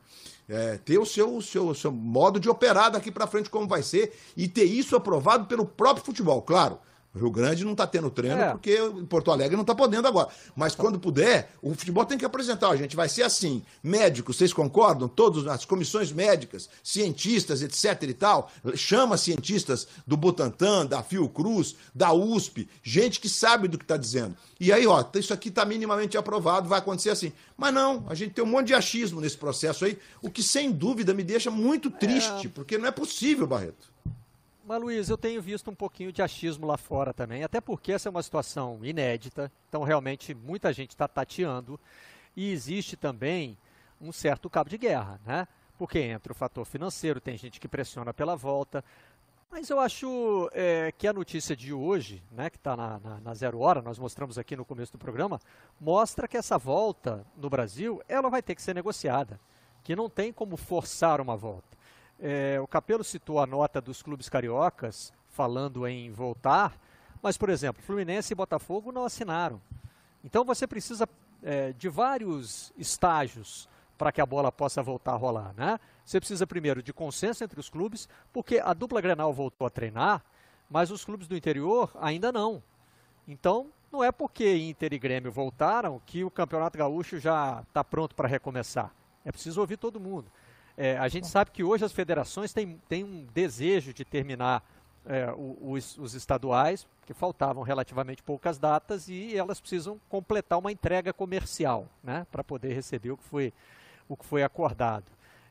[0.48, 3.68] É, ter o seu, o seu, o seu modo de operar daqui para frente, como
[3.68, 6.78] vai ser, e ter isso aprovado pelo próprio futebol, claro.
[7.14, 8.50] O Rio Grande não está tendo treino é.
[8.52, 10.28] porque Porto Alegre não está podendo agora.
[10.56, 12.70] Mas quando puder, o futebol tem que apresentar.
[12.70, 13.62] A gente vai ser assim.
[13.82, 15.06] Médicos, vocês concordam?
[15.08, 18.02] Todas as comissões médicas, cientistas, etc.
[18.04, 18.50] e tal.
[18.74, 24.34] Chama cientistas do Butantan, da Fiocruz, da USP, gente que sabe do que está dizendo.
[24.58, 27.32] E aí, ó, isso aqui está minimamente aprovado, vai acontecer assim.
[27.56, 30.70] Mas não, a gente tem um monte de achismo nesse processo aí, o que sem
[30.70, 32.48] dúvida me deixa muito triste, é.
[32.48, 33.92] porque não é possível, Barreto.
[34.64, 38.08] Mas, Luiz, eu tenho visto um pouquinho de achismo lá fora também, até porque essa
[38.08, 41.80] é uma situação inédita, então realmente muita gente está tateando,
[42.36, 43.58] e existe também
[44.00, 45.48] um certo cabo de guerra, né?
[45.76, 48.84] Porque entra o fator financeiro, tem gente que pressiona pela volta,
[49.50, 53.34] mas eu acho é, que a notícia de hoje, né, que está na, na, na,
[53.34, 55.40] zero hora, nós mostramos aqui no começo do programa,
[55.80, 59.40] mostra que essa volta no Brasil, ela vai ter que ser negociada,
[59.82, 61.76] que não tem como forçar uma volta.
[62.24, 66.78] É, o Capelo citou a nota dos clubes cariocas falando em voltar,
[67.20, 69.60] mas, por exemplo, Fluminense e Botafogo não assinaram.
[70.22, 71.08] Então você precisa
[71.42, 75.52] é, de vários estágios para que a bola possa voltar a rolar.
[75.56, 75.80] Né?
[76.04, 80.22] Você precisa primeiro de consenso entre os clubes, porque a dupla Grenal voltou a treinar,
[80.70, 82.62] mas os clubes do interior ainda não.
[83.26, 88.14] Então, não é porque Inter e Grêmio voltaram que o Campeonato Gaúcho já está pronto
[88.14, 88.94] para recomeçar.
[89.24, 90.30] É preciso ouvir todo mundo.
[90.76, 94.64] É, a gente sabe que hoje as federações têm, têm um desejo de terminar
[95.04, 101.12] é, os, os, estaduais, que faltavam relativamente poucas datas, e elas precisam completar uma entrega
[101.12, 103.52] comercial né, para poder receber o que foi,
[104.08, 105.06] o que foi acordado.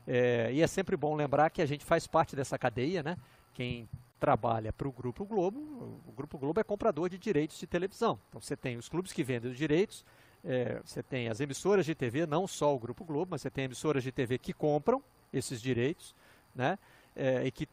[0.06, 3.16] É, e é sempre bom lembrar que a gente faz parte dessa cadeia, né?
[3.54, 5.58] Quem trabalha para o Grupo Globo,
[6.06, 8.18] o Grupo Globo é comprador de direitos de televisão.
[8.28, 10.04] Então você tem os clubes que vendem os direitos,
[10.44, 13.64] é, você tem as emissoras de TV, não só o Grupo Globo, mas você tem
[13.64, 15.02] emissoras de TV que compram
[15.32, 16.14] esses direitos,
[16.54, 16.78] né?
[17.14, 17.68] É, e que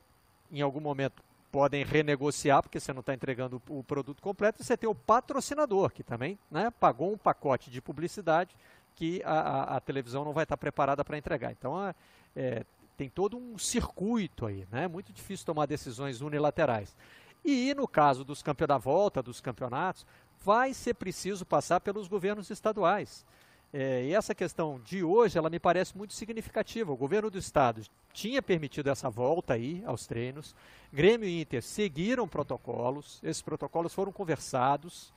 [0.52, 4.78] em algum momento podem renegociar, porque você não está entregando o, produto completo, e você
[4.78, 8.56] tem o patrocinador, que também né, pagou um pacote de publicidade
[8.96, 11.52] que a, a, a televisão não vai estar tá preparada para entregar.
[11.52, 11.96] Então, é,
[12.36, 14.84] é, tem todo um circuito aí, né?
[14.84, 16.96] É muito difícil tomar decisões unilaterais.
[17.44, 20.06] E no caso dos campeonatos, da volta dos campeonatos,
[20.44, 23.26] vai ser preciso passar pelos governos estaduais.
[23.72, 26.92] É, e essa questão de hoje, ela me parece muito significativa.
[26.92, 30.56] O governo do estado tinha permitido essa volta aí aos treinos.
[30.92, 33.20] Grêmio e Inter seguiram protocolos.
[33.24, 35.14] Esses protocolos foram conversados,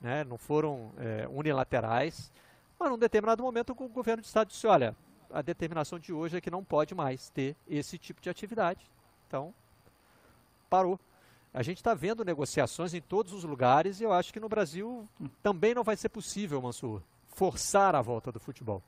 [0.00, 2.32] né, não foram é, unilaterais.
[2.78, 4.96] Mas num determinado momento o governo do estado disse, olha,
[5.30, 8.84] a determinação de hoje é que não pode mais ter esse tipo de atividade.
[9.28, 9.54] Então,
[10.68, 10.98] parou.
[11.54, 15.06] A gente está vendo negociações em todos os lugares e eu acho que no Brasil
[15.42, 18.82] também não vai ser possível, Mansur, forçar a volta do futebol.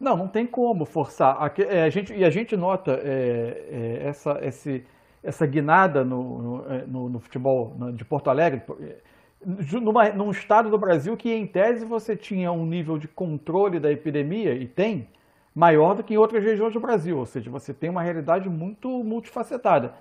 [0.00, 1.36] Não, não tem como forçar.
[1.40, 4.84] A, é, a gente, e a gente nota é, é, essa, esse,
[5.22, 8.96] essa guinada no, no, é, no, futebol de Porto Alegre, é,
[9.80, 13.92] numa, num estado do Brasil que, em tese, você tinha um nível de controle da
[13.92, 15.06] epidemia, e tem,
[15.54, 17.16] maior do que em outras regiões do Brasil.
[17.16, 19.94] Ou seja, você tem uma realidade muito multifacetada.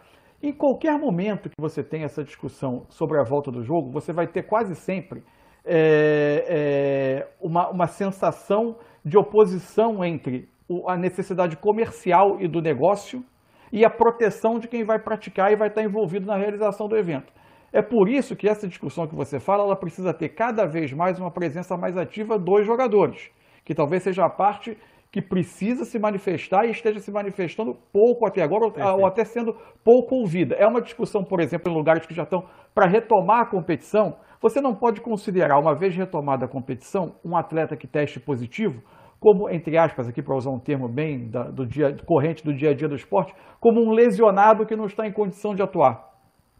[0.44, 4.26] Em qualquer momento que você tem essa discussão sobre a volta do jogo, você vai
[4.26, 5.24] ter quase sempre
[5.64, 8.76] é, é, uma, uma sensação
[9.06, 10.50] de oposição entre
[10.88, 13.24] a necessidade comercial e do negócio
[13.72, 17.32] e a proteção de quem vai praticar e vai estar envolvido na realização do evento.
[17.72, 21.20] É por isso que essa discussão que você fala, ela precisa ter cada vez mais
[21.20, 23.30] uma presença mais ativa dos jogadores,
[23.64, 24.76] que talvez seja a parte
[25.12, 29.54] que precisa se manifestar e esteja se manifestando pouco até agora, ou, ou até sendo
[29.84, 30.56] pouco ouvida.
[30.56, 34.16] É uma discussão, por exemplo, em lugares que já estão para retomar a competição.
[34.42, 38.82] Você não pode considerar, uma vez retomada a competição, um atleta que teste positivo
[39.22, 42.72] como, entre aspas, aqui para usar um termo bem da, do dia, corrente do dia
[42.72, 46.10] a dia do esporte, como um lesionado que não está em condição de atuar.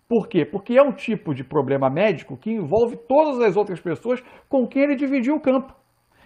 [0.08, 0.46] Por quê?
[0.46, 4.84] Porque é um tipo de problema médico que envolve todas as outras pessoas com quem
[4.84, 5.74] ele dividiu o campo.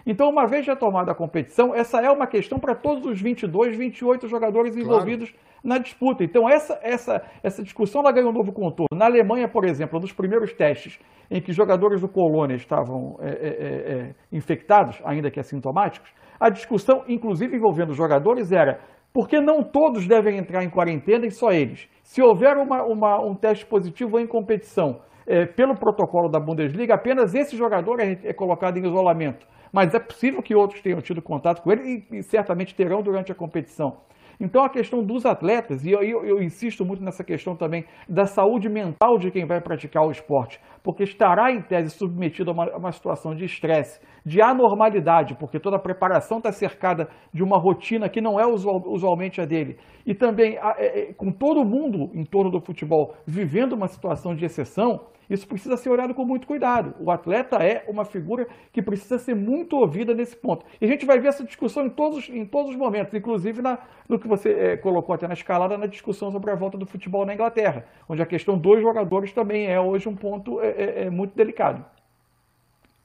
[0.06, 4.28] Então, uma vez retomada a competição, essa é uma questão para todos os 22, 28
[4.28, 5.46] jogadores envolvidos claro.
[5.64, 6.22] na disputa.
[6.22, 8.96] Então, essa, essa, essa discussão ela ganhou um novo contorno.
[8.96, 13.92] Na Alemanha, por exemplo, dos primeiros testes em que jogadores do Colônia estavam é, é,
[14.10, 18.78] é, infectados, ainda que assintomáticos, a discussão, inclusive envolvendo os jogadores, era
[19.12, 21.88] por que não todos devem entrar em quarentena e só eles?
[22.04, 27.34] Se houver uma, uma, um teste positivo em competição, é, pelo protocolo da Bundesliga, apenas
[27.34, 29.44] esse jogador é, é colocado em isolamento
[29.76, 33.30] mas é possível que outros tenham tido contato com ele e, e certamente terão durante
[33.30, 33.98] a competição.
[34.40, 38.24] Então a questão dos atletas, e eu, eu, eu, insisto muito nessa questão também da
[38.24, 42.64] saúde mental de quem vai praticar o esporte, porque estará em tese submetido a uma,
[42.72, 47.58] a uma situação de estresse, de anormalidade, porque toda a preparação está cercada de uma
[47.58, 49.76] rotina que não é usual, usualmente a dele.
[50.06, 54.34] E também a, é, é, com todo mundo em torno do futebol vivendo uma situação
[54.34, 56.94] de exceção, isso precisa ser olhado com muito cuidado.
[57.00, 60.64] O atleta é uma figura que precisa ser muito ouvida nesse ponto.
[60.80, 63.78] E a gente vai ver essa discussão em todos, em todos os momentos, inclusive na,
[64.08, 67.26] no que você é, colocou até na escalada, na discussão sobre a volta do futebol
[67.26, 71.10] na Inglaterra, onde a questão dos jogadores também é hoje um ponto é, é, é
[71.10, 71.84] muito delicado.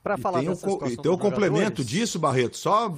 [0.03, 2.91] Para falar tem dessa um, E tem o um complemento disso, Barreto, só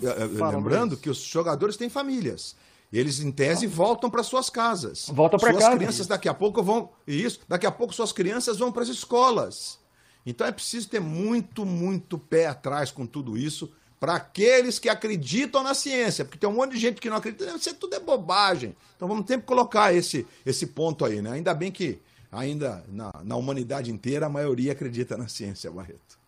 [0.52, 2.56] lembrando que os jogadores têm famílias.
[2.94, 5.10] Eles, em tese, voltam para suas casas.
[5.12, 5.66] Voltam para casa.
[5.66, 6.92] Suas crianças daqui a pouco vão.
[7.08, 9.80] Isso, daqui a pouco suas crianças vão para as escolas.
[10.24, 15.64] Então é preciso ter muito, muito pé atrás com tudo isso para aqueles que acreditam
[15.64, 18.76] na ciência, porque tem um monte de gente que não acredita, isso tudo é bobagem.
[18.96, 21.32] Então vamos sempre colocar esse, esse ponto aí, né?
[21.32, 22.00] Ainda bem que
[22.32, 26.20] ainda na, na humanidade inteira a maioria acredita na ciência, Barreto.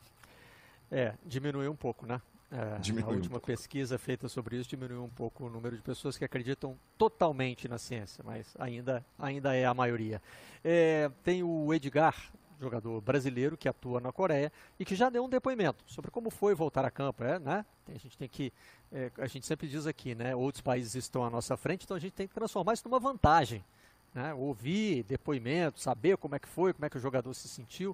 [0.89, 2.21] É, diminuiu um pouco, né?
[2.55, 6.17] É, a última um pesquisa feita sobre isso diminuiu um pouco o número de pessoas
[6.17, 10.21] que acreditam totalmente na ciência, mas ainda, ainda é a maioria.
[10.63, 12.15] É, tem o Edgar,
[12.57, 16.55] jogador brasileiro que atua na Coreia e que já deu um depoimento sobre como foi
[16.55, 17.25] voltar a campo.
[17.25, 17.65] É, né?
[17.89, 18.53] A gente tem que,
[18.89, 20.33] é, a gente sempre diz aqui, né?
[20.33, 23.65] Outros países estão à nossa frente, então a gente tem que transformar isso numa vantagem.
[24.13, 24.33] Né?
[24.33, 27.93] Ouvir depoimento, saber como é que foi, como é que o jogador se sentiu.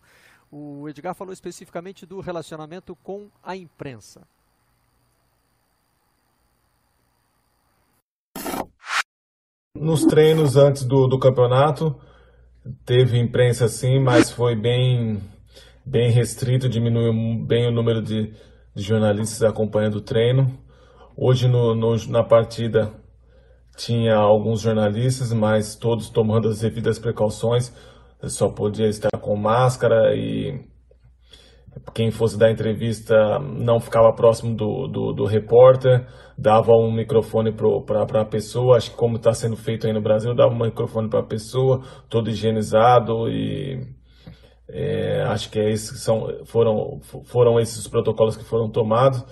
[0.52, 4.22] O Edgar falou especificamente do relacionamento com a imprensa.
[9.74, 11.96] Nos treinos antes do, do campeonato,
[12.86, 15.20] teve imprensa sim, mas foi bem,
[15.86, 17.14] bem restrito, diminuiu
[17.46, 18.34] bem o número de,
[18.76, 20.60] de jornalistas acompanhando o treino.
[21.16, 22.94] Hoje no, no, na partida
[23.78, 27.74] tinha alguns jornalistas, mas todos tomando as devidas precauções.
[28.24, 30.64] Só podia estar com máscara e
[31.94, 36.06] quem fosse dar entrevista não ficava próximo do, do, do repórter,
[36.38, 40.36] dava um microfone para a pessoa, acho que como está sendo feito aí no Brasil,
[40.36, 43.88] dava um microfone para a pessoa, todo higienizado e
[44.70, 49.24] é, acho que é esses são, foram, foram esses os protocolos que foram tomados.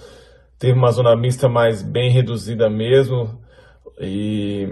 [0.58, 3.40] Teve uma zona mista, mas bem reduzida mesmo
[4.02, 4.68] e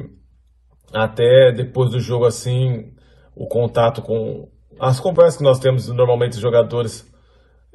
[0.94, 2.94] até depois do jogo assim,
[3.36, 7.07] o contato com as conversas que nós temos normalmente os jogadores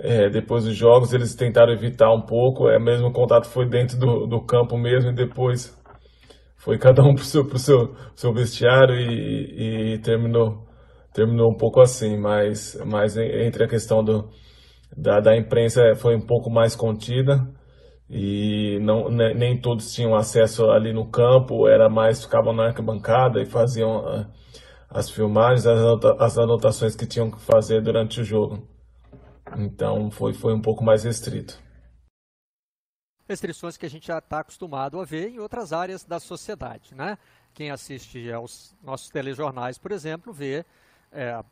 [0.03, 3.97] é, depois dos jogos eles tentaram evitar um pouco, é mesmo o contato foi dentro
[3.97, 5.73] do, do campo mesmo e depois
[6.57, 10.67] foi cada um pro seu, pro seu, seu vestiário e, e terminou
[11.13, 14.29] terminou um pouco assim, mas, mas entre a questão do,
[14.97, 17.47] da, da imprensa foi um pouco mais contida
[18.11, 23.41] e não, nem, nem todos tinham acesso ali no campo, era mais ficavam na arquibancada
[23.41, 24.27] e faziam
[24.91, 28.72] as filmagens, as, anota as anotações que tinham que fazer durante o jogo.
[29.57, 31.61] Então foi, foi um pouco mais restrito.
[33.29, 36.95] Restrições que a gente já está acostumado a ver em outras áreas da sociedade.
[36.95, 37.17] Né?
[37.55, 40.65] Quem assiste aos nossos telejornais, por exemplo, vê
[41.11, 41.43] é,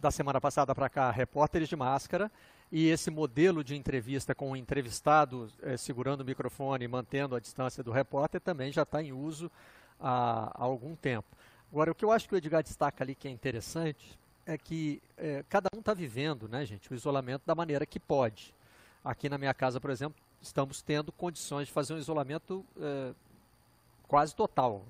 [0.00, 2.30] da semana passada para cá repórteres de máscara
[2.70, 7.40] e esse modelo de entrevista com o entrevistado é, segurando o microfone e mantendo a
[7.40, 9.50] distância do repórter também já está em uso
[9.98, 11.28] há, há, algum tempo.
[11.72, 14.18] Agora, o que eu acho que o Edgar destaca ali que é interessante
[14.48, 18.54] é que é, cada um está vivendo, né, gente, o isolamento da maneira que pode.
[19.04, 23.12] Aqui na minha casa, por exemplo, estamos tendo condições de fazer um isolamento é,
[24.08, 24.82] quase total.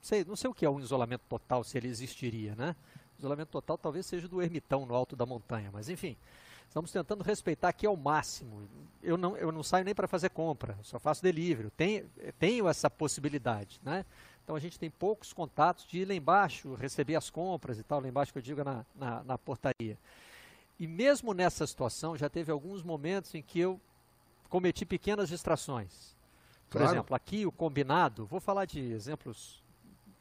[0.00, 2.74] Sei, não sei o que é um isolamento total, se ele existiria, né?
[3.16, 6.16] Isolamento total talvez seja do ermitão no alto da montanha, mas enfim,
[6.66, 8.68] estamos tentando respeitar aqui ao máximo.
[9.00, 11.70] Eu não, eu não saio nem para fazer compra, só faço delivery.
[11.76, 14.04] Tenho, tenho essa possibilidade, né?
[14.44, 18.00] Então a gente tem poucos contatos de ir lá embaixo, receber as compras e tal,
[18.00, 19.96] lá embaixo que eu digo na, na, na portaria.
[20.78, 23.80] E mesmo nessa situação, já teve alguns momentos em que eu
[24.48, 26.16] cometi pequenas distrações.
[26.68, 26.94] Por claro.
[26.94, 29.62] exemplo, aqui o combinado, vou falar de exemplos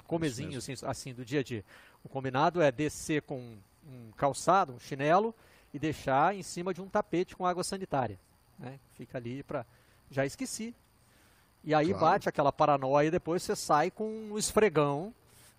[0.06, 1.66] comezinhos assim, assim, do dia a dia.
[2.04, 3.58] O combinado é descer com
[3.88, 5.34] um calçado, um chinelo
[5.74, 8.20] e deixar em cima de um tapete com água sanitária.
[8.60, 8.80] Né?
[8.98, 9.66] Fica ali para.
[10.10, 10.76] Já esqueci.
[11.64, 12.00] E aí claro.
[12.00, 15.14] bate aquela paranoia e depois você sai com um esfregão,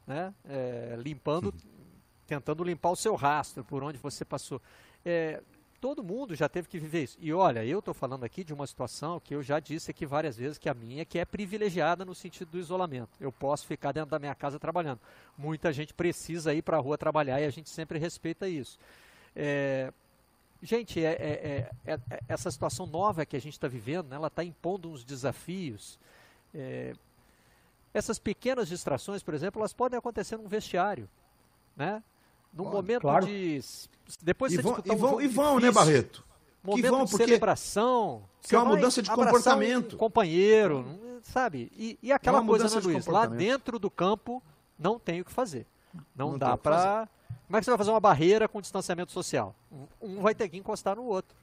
[0.07, 0.35] né?
[0.49, 1.55] É, limpando,
[2.27, 4.61] tentando limpar o seu rastro por onde você passou.
[5.05, 5.41] É,
[5.83, 7.19] todo mundo já teve que viver isso.
[7.21, 10.37] E olha, eu estou falando aqui de uma situação que eu já disse aqui várias
[10.37, 13.11] vezes, que a minha que é privilegiada no sentido do isolamento.
[13.21, 15.01] Eu posso ficar dentro da minha casa trabalhando.
[15.37, 18.79] Muita gente precisa ir para a rua trabalhar e a gente sempre respeita isso.
[19.35, 19.93] É,
[20.63, 24.29] gente, é, é, é, é essa situação nova que a gente está vivendo, né, ela
[24.29, 25.99] está impondo uns desafios.
[26.55, 26.95] É,
[27.93, 31.09] essas pequenas distrações, por exemplo, elas podem acontecer num vestiário.
[31.77, 32.03] Né?
[32.53, 33.27] Num momento claro.
[33.27, 33.61] de.
[34.23, 36.25] Depois e você vão, disputar e vão, um e vão né, Barreto?
[36.63, 37.25] Momento que vão, porque...
[37.25, 38.23] de celebração.
[38.43, 39.95] Que é uma mudança de comportamento.
[39.95, 40.85] Um companheiro,
[41.23, 41.73] sabe?
[41.77, 43.07] E, e aquela é coisa, né, Luiz?
[43.07, 44.43] Lá dentro do campo
[44.79, 45.67] não tem o que fazer.
[46.15, 47.09] Não, não dá para.
[47.53, 49.55] Como é que você vai fazer uma barreira com distanciamento social?
[50.01, 51.37] Um vai ter que encostar no outro.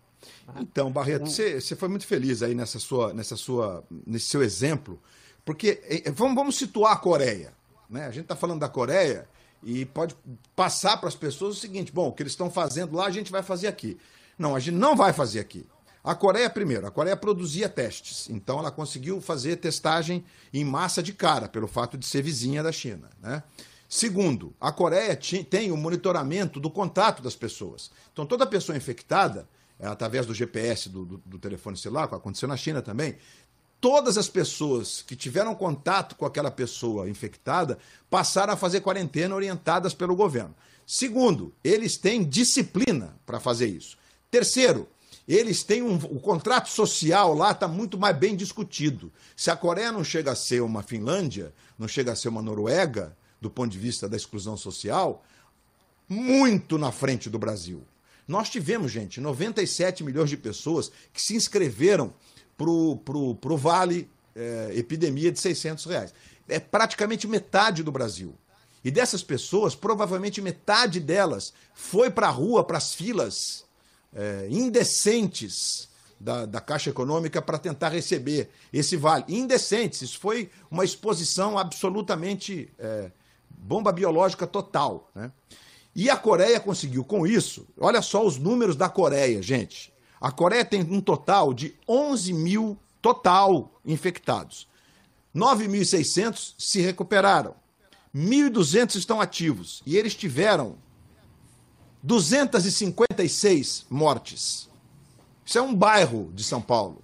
[0.60, 5.00] Então, Barreto, você, você foi muito feliz aí nessa sua, nessa sua, nesse seu exemplo,
[5.46, 7.54] porque vamos, vamos situar a Coreia.
[7.88, 8.08] Né?
[8.08, 9.30] A gente está falando da Coreia
[9.62, 10.16] e pode
[10.56, 13.32] passar para as pessoas o seguinte: bom, o que eles estão fazendo lá, a gente
[13.32, 13.96] vai fazer aqui.
[14.36, 15.64] Não, a gente não vai fazer aqui.
[16.04, 21.14] A Coreia, primeiro, a Coreia produzia testes, então ela conseguiu fazer testagem em massa de
[21.14, 23.12] cara, pelo fato de ser vizinha da China.
[23.22, 23.44] Né?
[23.90, 25.20] Segundo, a Coreia
[25.50, 27.90] tem o monitoramento do contato das pessoas.
[28.14, 32.48] Então, toda pessoa infectada, é, através do GPS do, do, do telefone celular, que aconteceu
[32.48, 33.18] na China também,
[33.82, 37.80] todas as pessoas que tiveram contato com aquela pessoa infectada
[38.12, 40.54] passaram a fazer quarentena orientadas pelo governo.
[40.86, 43.98] Segundo, eles têm disciplina para fazer isso.
[44.30, 44.88] Terceiro,
[45.28, 45.96] eles têm um.
[45.96, 49.12] O contrato social lá está muito mais bem discutido.
[49.36, 53.18] Se a Coreia não chega a ser uma Finlândia, não chega a ser uma Noruega,
[53.42, 55.24] do ponto de vista da exclusão social,
[56.08, 57.84] muito na frente do Brasil.
[58.28, 62.14] Nós tivemos, gente, 97 milhões de pessoas que se inscreveram
[62.58, 62.98] pro,
[63.36, 66.14] pro Vale é, Epidemia de 600 reais.
[66.48, 68.36] É praticamente metade do Brasil.
[68.84, 73.66] E dessas pessoas, provavelmente metade delas foi para a rua, para as filas
[74.14, 79.26] é, indecentes da, da Caixa Econômica para tentar receber esse vale.
[79.28, 80.02] Indecentes.
[80.02, 83.12] Isso foi uma exposição absolutamente é,
[83.60, 85.10] bomba biológica total.
[85.14, 85.32] Né?
[85.96, 87.68] E a Coreia conseguiu com isso.
[87.80, 89.94] Olha só os números da Coreia, gente.
[90.20, 94.68] A Coreia tem um total de 11 mil total infectados.
[95.36, 97.56] 9.600 se recuperaram.
[98.16, 99.82] 1.200 estão ativos.
[99.86, 100.78] E eles tiveram
[102.02, 104.70] 256 mortes.
[105.46, 107.02] Isso é um bairro de São Paulo.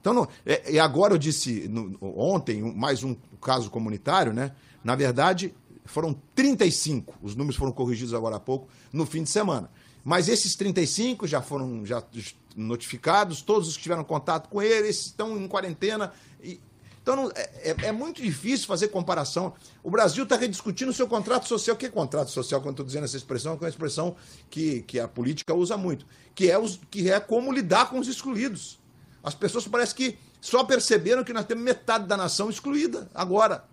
[0.00, 4.52] Então, não, é, e agora eu disse no, ontem, mais um caso comunitário, né?
[4.82, 5.54] Na verdade,
[5.90, 9.70] foram 35, os números foram corrigidos agora há pouco, no fim de semana.
[10.04, 12.02] Mas esses 35 já foram já
[12.56, 16.12] notificados, todos os que tiveram contato com eles estão em quarentena.
[16.42, 16.60] E,
[17.02, 19.54] então não, é, é, é, muito difícil fazer comparação.
[19.82, 21.74] O Brasil está rediscutindo o seu contrato social.
[21.74, 22.60] O que é contrato social?
[22.60, 24.16] Quando estou dizendo essa expressão, é uma expressão
[24.50, 28.08] que, que a política usa muito, que é, os, que é como lidar com os
[28.08, 28.78] excluídos.
[29.22, 33.64] As pessoas parece que só perceberam que nós temos metade da nação excluída agora.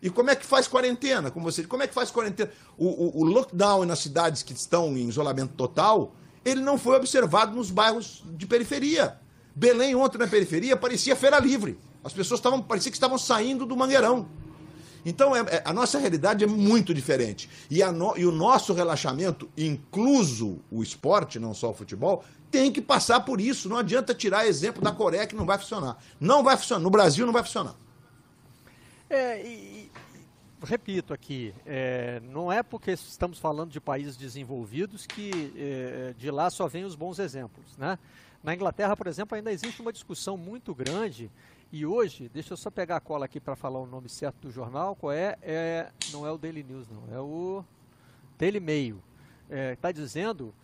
[0.00, 1.30] E como é que faz quarentena?
[1.30, 2.50] Como, você, como é que faz quarentena?
[2.76, 7.54] O, o, o, lockdown nas cidades que estão em isolamento total, ele não foi observado
[7.54, 9.18] nos bairros de periferia.
[9.54, 11.78] Belém, ontem na periferia, parecia feira livre.
[12.04, 14.28] As pessoas estavam, parecia que estavam saindo do mangueirão.
[15.04, 17.48] Então, é, é, a nossa realidade é muito diferente.
[17.70, 22.80] E, no, e o nosso relaxamento, incluso o esporte, não só o futebol, tem que
[22.80, 23.68] passar por isso.
[23.68, 25.98] Não adianta tirar exemplo da Coreia que não vai funcionar.
[26.20, 26.82] Não vai funcionar.
[26.82, 27.74] No Brasil não vai funcionar.
[29.10, 29.90] É, e,
[30.62, 36.50] repito aqui, é, não é porque estamos falando de países desenvolvidos que é, de lá
[36.50, 37.76] só vem os bons exemplos.
[37.76, 37.98] Né?
[38.42, 41.30] Na Inglaterra, por exemplo, ainda existe uma discussão muito grande
[41.70, 44.50] e hoje, deixa eu só pegar a cola aqui para falar o nome certo do
[44.50, 45.36] jornal, qual é?
[45.42, 47.62] é não é o Daily News, não, é o
[48.38, 49.02] Daily Mail.
[49.74, 50.54] Está é, dizendo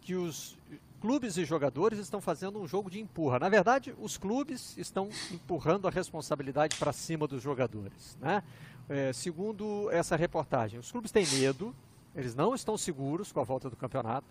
[0.00, 0.58] que os
[1.02, 3.40] clubes e jogadores estão fazendo um jogo de empurra.
[3.40, 8.16] Na verdade, os clubes estão empurrando a responsabilidade para cima dos jogadores.
[8.20, 8.40] Né?
[8.88, 11.74] É, segundo essa reportagem, os clubes têm medo,
[12.14, 14.28] eles não estão seguros com a volta do campeonato,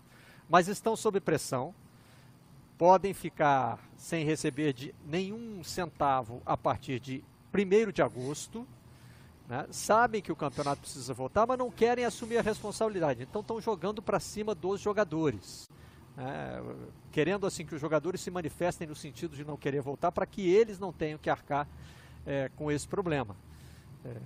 [0.48, 1.74] mas estão sob pressão
[2.78, 8.66] podem ficar sem receber de nenhum centavo a partir de 1 de agosto.
[9.46, 9.66] Né?
[9.70, 13.22] Sabem que o campeonato precisa voltar, mas não querem assumir a responsabilidade.
[13.22, 15.70] Então estão jogando para cima dos jogadores.
[16.16, 16.62] Né?
[17.10, 20.48] Querendo assim que os jogadores se manifestem no sentido de não querer voltar para que
[20.48, 21.66] eles não tenham que arcar
[22.26, 23.36] é, com esse problema.
[24.04, 24.16] É,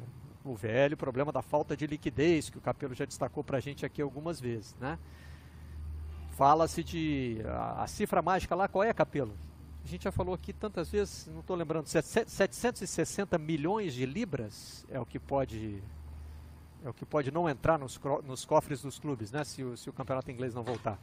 [0.44, 3.84] o velho problema da falta de liquidez, que o Capelo já destacou para a gente
[3.84, 4.76] aqui algumas vezes.
[4.80, 4.98] Né?
[6.30, 7.38] Fala-se de.
[7.46, 9.34] A, a, cifra mágica lá, qual é, Capelo?
[9.84, 14.98] A gente já falou aqui tantas vezes, não estou lembrando, 760 milhões de libras é
[14.98, 15.82] o que pode.
[16.84, 19.44] É o que pode não entrar nos, nos cofres dos clubes, né?
[19.44, 20.98] Se se o campeonato inglês não voltar.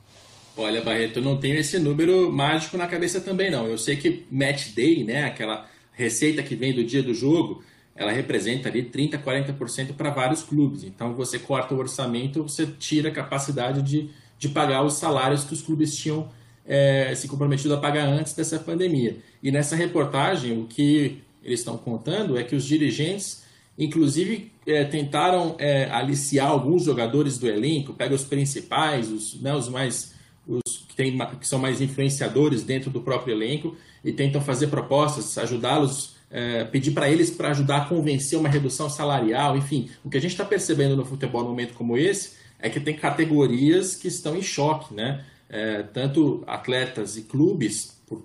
[0.55, 3.67] Olha, Barreto, eu não tenho esse número mágico na cabeça também, não.
[3.67, 5.25] Eu sei que match day, né?
[5.25, 7.63] Aquela receita que vem do dia do jogo,
[7.95, 10.83] ela representa ali 30, 40% para vários clubes.
[10.83, 14.09] Então você corta o orçamento, você tira a capacidade de
[14.43, 16.27] de pagar os salários que os clubes tinham
[16.65, 19.17] é, se comprometido a pagar antes dessa pandemia.
[19.41, 23.43] E nessa reportagem, o que eles estão contando é que os dirigentes,
[23.79, 29.69] inclusive, é, tentaram é, aliciar alguns jogadores do elenco, pega os principais, os, né, os
[29.69, 30.13] mais
[30.47, 35.37] os que, tem, que são mais influenciadores dentro do próprio elenco e tentam fazer propostas,
[35.37, 40.17] ajudá-los, é, pedir para eles para ajudar a convencer uma redução salarial, enfim, o que
[40.17, 44.07] a gente está percebendo no futebol num momento como esse é que tem categorias que
[44.07, 45.23] estão em choque, né?
[45.49, 48.23] É, tanto atletas e clubes, por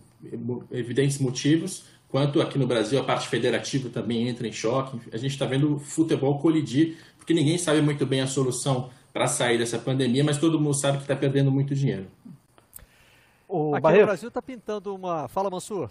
[0.70, 4.98] evidentes motivos, quanto aqui no Brasil a parte federativa também entra em choque.
[5.12, 9.26] A gente está vendo o futebol colidir, porque ninguém sabe muito bem a solução para
[9.26, 12.06] sair dessa pandemia, mas todo mundo sabe que está perdendo muito dinheiro.
[13.48, 15.26] O aqui Barreto, no Brasil está pintando uma.
[15.26, 15.90] Fala, Mansur.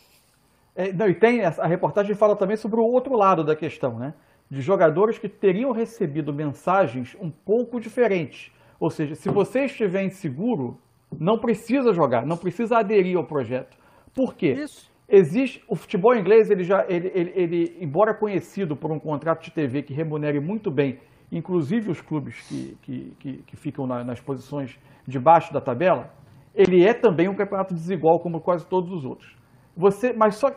[0.74, 4.14] É, não, e tem a reportagem fala também sobre o outro lado da questão, né?
[4.50, 8.50] de jogadores que teriam recebido mensagens um pouco diferentes.
[8.80, 10.80] Ou seja, se você estiver inseguro,
[11.20, 13.76] não precisa jogar, não precisa aderir ao projeto.
[14.14, 14.54] Por quê?
[14.54, 14.90] Isso.
[15.10, 19.52] Existe o futebol inglês, ele já, ele, ele, ele, embora conhecido por um contrato de
[19.52, 21.00] TV que remunere muito bem,
[21.32, 26.10] inclusive os clubes que, que, que, que ficam na, nas posições de baixo da tabela,
[26.56, 29.36] ele é também um campeonato desigual como quase todos os outros.
[29.76, 30.48] Você, mas só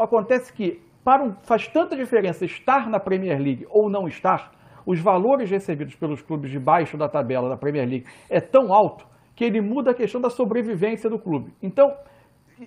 [0.00, 4.52] acontece que para um, faz tanta diferença estar na Premier League ou não estar,
[4.84, 9.06] os valores recebidos pelos clubes de baixo da tabela da Premier League é tão alto
[9.34, 11.52] que ele muda a questão da sobrevivência do clube.
[11.62, 11.92] Então,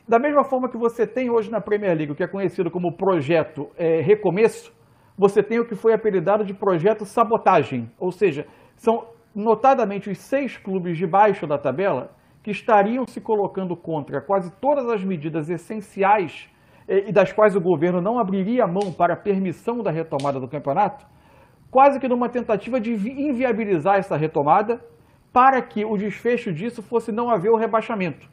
[0.08, 2.96] da mesma forma que você tem hoje na Premier League, o que é conhecido como
[2.96, 4.72] projeto é, recomeço,
[5.20, 8.48] você tem o que foi apelidado de projeto sabotagem, ou seja,
[8.78, 12.12] são notadamente os seis clubes de baixo da tabela
[12.42, 16.50] que estariam se colocando contra quase todas as medidas essenciais
[16.88, 21.06] e das quais o governo não abriria mão para a permissão da retomada do campeonato,
[21.70, 24.80] quase que numa tentativa de inviabilizar essa retomada,
[25.34, 28.26] para que o desfecho disso fosse não haver o rebaixamento.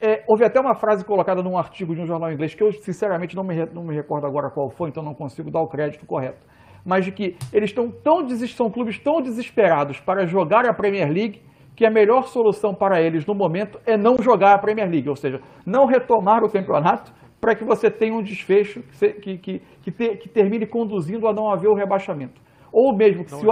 [0.00, 3.34] É, houve até uma frase colocada num artigo de um jornal inglês que eu, sinceramente,
[3.34, 6.46] não me, não me recordo agora qual foi, então não consigo dar o crédito correto.
[6.84, 11.42] Mas de que eles estão tão são clubes tão desesperados para jogar a Premier League
[11.74, 15.16] que a melhor solução para eles no momento é não jogar a Premier League, ou
[15.16, 18.82] seja, não retomar o campeonato para que você tenha um desfecho
[19.20, 22.40] que, que, que, te, que, termine conduzindo a não haver o rebaixamento.
[22.72, 23.46] Ou mesmo que se, se,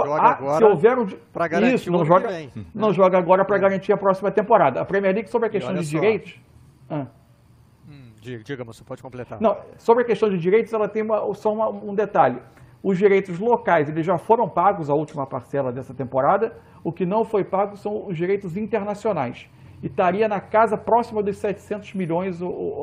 [0.63, 1.07] houver um.
[1.73, 2.29] Isso, não joga,
[2.73, 4.81] não joga agora para garantir a próxima temporada.
[4.81, 5.91] A Premier League, sobre a questão de só.
[5.91, 6.39] direitos.
[6.89, 7.07] Ah.
[7.89, 9.41] Hum, diga, diga, você pode completar.
[9.41, 12.39] Não, sobre a questão de direitos, ela tem uma, só uma, um detalhe.
[12.83, 16.55] Os direitos locais, eles já foram pagos a última parcela dessa temporada.
[16.83, 19.49] O que não foi pago são os direitos internacionais
[19.81, 22.39] e estaria na casa próxima dos 700 milhões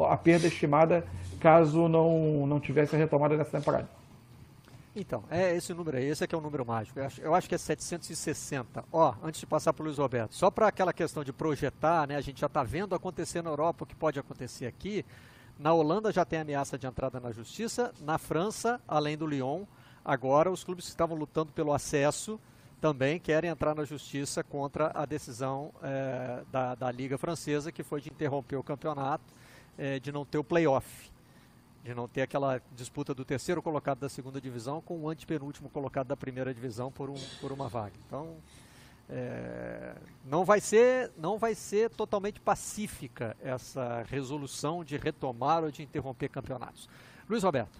[0.09, 1.05] a perda estimada
[1.41, 3.89] caso não, não tivesse a retomada dessa temporada.
[4.97, 6.99] Então, é esse número aí, esse é que é o número mágico.
[6.99, 8.85] Eu acho, eu acho que é 760.
[8.93, 12.17] Ó, antes de passar para o Luiz Roberto, só para aquela questão de projetar, né?
[12.17, 15.05] A gente já está vendo acontecer na Europa o que pode acontecer aqui.
[15.59, 17.93] Na Holanda já tem ameaça de entrada na justiça.
[18.01, 19.65] Na França, além do Lyon,
[20.05, 22.39] Agora, os clubes que estavam lutando pelo acesso
[22.79, 28.03] também querem entrar na justiça contra a decisão é, da, da Liga Francesa, que foi
[28.03, 29.25] de interromper o campeonato,
[29.79, 31.11] é, de não ter o playoff,
[31.85, 36.07] de não ter aquela disputa do terceiro colocado da segunda divisão com o antepenúltimo colocado
[36.07, 37.93] da primeira divisão por, um, por uma vaga.
[38.07, 38.37] Então,
[39.07, 45.83] é, não vai ser não vai ser totalmente pacífica essa resolução de retomar ou de
[45.83, 46.89] interromper campeonatos.
[47.29, 47.79] Luiz Roberto.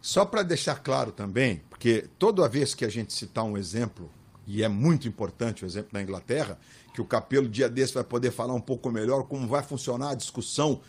[0.00, 4.10] Só para deixar claro também, porque toda vez que a gente citar um exemplo,
[4.46, 6.58] e é muito importante o exemplo da Inglaterra,
[6.94, 10.14] que o Capelo dia desse vai poder falar um pouco melhor como vai funcionar a
[10.14, 10.80] discussão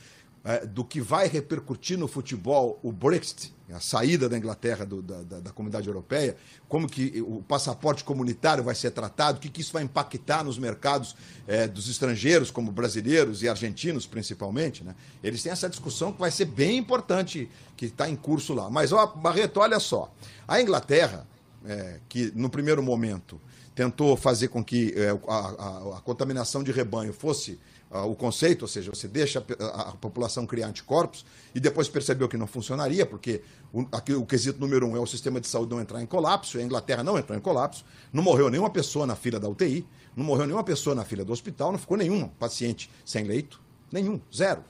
[0.47, 5.21] é, do que vai repercutir no futebol o Brexit, a saída da Inglaterra do, da,
[5.21, 6.37] da, da, comunidade europeia,
[6.69, 10.57] como que o passaporte comunitário vai ser tratado, o que, que isso vai impactar nos
[10.57, 14.85] mercados é, dos estrangeiros, como brasileiros e argentinos principalmente.
[14.85, 14.95] Né?
[15.21, 18.69] Eles têm essa discussão que vai ser bem importante, que está em curso lá.
[18.69, 20.09] Mas, ó, Barreto, olha só,
[20.47, 21.27] a Inglaterra,
[21.65, 23.41] é, que no primeiro momento
[23.75, 27.59] tentou fazer com que é, a, a, a contaminação de rebanho fosse
[27.89, 31.25] o conceito, ou seja, você deixa a, a, população criar anticorpos
[31.55, 35.05] e depois percebeu que não funcionaria, porque o, aqui, o quesito número um é o
[35.05, 38.21] sistema de saúde não entrar em colapso, e a Inglaterra não entrou em colapso, não
[38.21, 41.71] morreu nenhuma pessoa na fila da UTI, não morreu nenhuma pessoa na fila do hospital,
[41.71, 43.61] não ficou nenhum paciente sem leito,
[43.91, 44.63] nenhum, zero.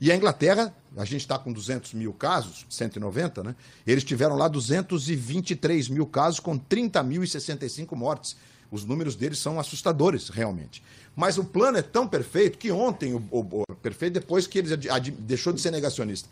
[0.00, 3.54] E a Inglaterra, a gente está com 200 mil casos, 190, né?
[3.86, 8.36] Eles tiveram lá 223 mil casos com 30.065 mortes.
[8.70, 10.82] Os números deles são assustadores, realmente.
[11.20, 14.74] Mas o plano é tão perfeito que ontem, o, o, o perfeito depois que ele
[15.18, 16.26] deixou de ser negacionista.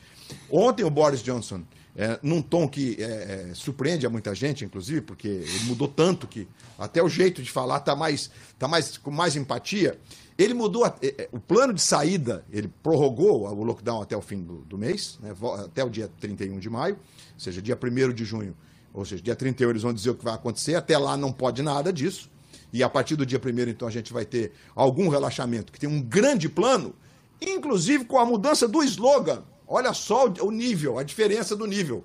[0.51, 1.63] Ontem o Boris Johnson,
[1.95, 6.27] é, num tom que é, é, surpreende a muita gente, inclusive, porque ele mudou tanto
[6.27, 9.99] que até o jeito de falar está mais, tá mais, com mais empatia.
[10.39, 14.23] Ele mudou a, é, é, o plano de saída, ele prorrogou o lockdown até o
[14.23, 15.35] fim do, do mês, né,
[15.67, 16.95] até o dia 31 de maio,
[17.35, 18.57] ou seja, dia 1 de junho
[18.95, 21.63] ou seja, dia 31 eles vão dizer o que vai acontecer, até lá não pode
[21.63, 22.31] nada disso.
[22.73, 25.89] E a partir do dia 1 então, a gente vai ter algum relaxamento, que tem
[25.89, 26.95] um grande plano,
[27.41, 29.43] inclusive com a mudança do slogan.
[29.67, 32.05] Olha só o nível, a diferença do nível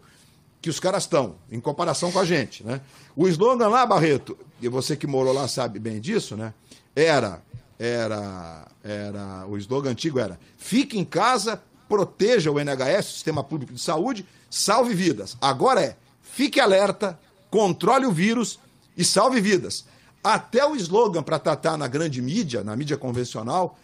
[0.61, 2.64] que os caras estão, em comparação com a gente.
[2.64, 2.80] Né?
[3.16, 6.53] O slogan lá, Barreto, e você que morou lá sabe bem disso, né?
[6.95, 7.41] Era,
[7.78, 13.74] era, era, o slogan antigo era: fique em casa, proteja o NHS, o Sistema Público
[13.74, 15.36] de Saúde, salve vidas.
[15.41, 17.20] Agora é fique alerta,
[17.51, 18.57] controle o vírus
[18.95, 19.86] e salve vidas.
[20.24, 23.78] Até o slogan para tratar na grande mídia, na mídia convencional,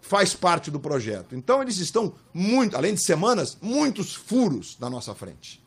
[0.00, 1.34] faz parte do projeto.
[1.34, 5.62] Então eles estão muito, além de semanas, muitos furos na nossa frente.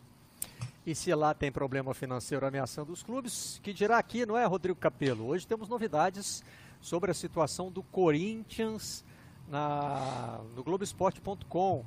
[0.86, 4.80] E se lá tem problema financeiro ameaçando os clubes, que dirá aqui, não é, Rodrigo
[4.80, 5.26] Capello?
[5.26, 6.44] Hoje temos novidades
[6.80, 9.04] sobre a situação do Corinthians
[9.50, 11.86] na, no Globoesporte.com.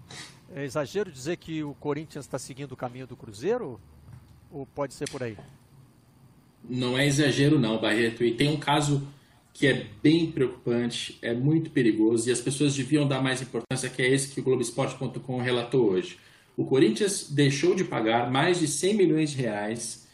[0.54, 3.80] É exagero dizer que o Corinthians está seguindo o caminho do Cruzeiro?
[4.50, 5.38] Ou pode ser por aí?
[6.68, 8.24] Não é exagero não, Barreto.
[8.24, 9.06] E tem um caso
[9.52, 14.00] que é bem preocupante, é muito perigoso e as pessoas deviam dar mais importância que
[14.00, 16.18] é esse que o Globoesporte.com relatou hoje.
[16.56, 20.06] O Corinthians deixou de pagar mais de 100 milhões de reais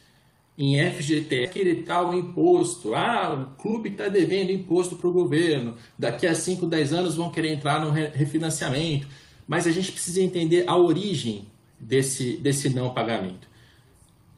[0.58, 2.94] em FGTS, aquele tal imposto.
[2.94, 5.74] Ah, o clube está devendo imposto para o governo.
[5.98, 9.06] Daqui a 5, 10 anos vão querer entrar no refinanciamento.
[9.46, 11.46] Mas a gente precisa entender a origem
[11.78, 13.48] desse, desse não pagamento.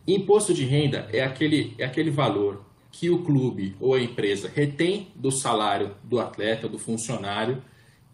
[0.09, 5.09] Imposto de renda é aquele, é aquele valor que o clube ou a empresa retém
[5.15, 7.63] do salário do atleta, do funcionário,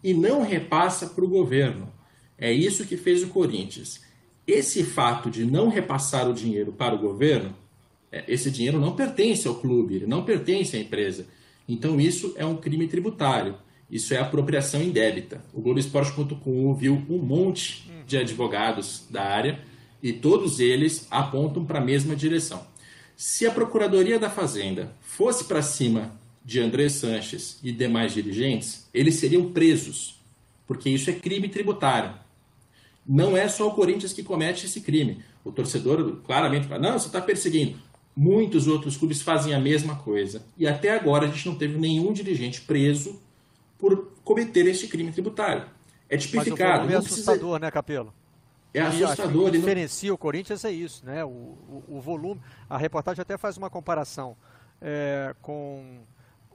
[0.03, 1.87] e não repassa para o governo.
[2.37, 4.01] É isso que fez o Corinthians.
[4.45, 7.55] Esse fato de não repassar o dinheiro para o governo,
[8.11, 11.25] é, esse dinheiro não pertence ao clube, não pertence à empresa.
[11.67, 13.55] Então isso é um crime tributário.
[13.89, 15.41] Isso é apropriação indébita.
[15.53, 19.59] O Globoesporte.com ouviu um monte de advogados da área
[20.05, 22.67] e todos eles apontam para a mesma direção.
[23.17, 26.11] Se a Procuradoria da Fazenda fosse para cima
[26.43, 30.21] de André Sanches e demais dirigentes, eles seriam presos,
[30.67, 32.13] porque isso é crime tributário.
[33.03, 35.23] Não é só o Corinthians que comete esse crime.
[35.43, 37.79] O torcedor claramente fala: não, você está perseguindo.
[38.15, 40.45] Muitos outros clubes fazem a mesma coisa.
[40.55, 43.19] E até agora a gente não teve nenhum dirigente preso
[43.79, 45.65] por cometer este crime tributário.
[46.07, 46.83] É tipificado.
[46.83, 47.59] Mas o é assustador, precisa...
[47.59, 48.13] né, Capelo?
[48.77, 49.47] É assustador.
[49.47, 51.23] O que diferencia o Corinthians é isso, né?
[51.23, 52.41] O, o, o, volume.
[52.69, 54.35] A reportagem até faz uma comparação
[54.81, 55.99] é, com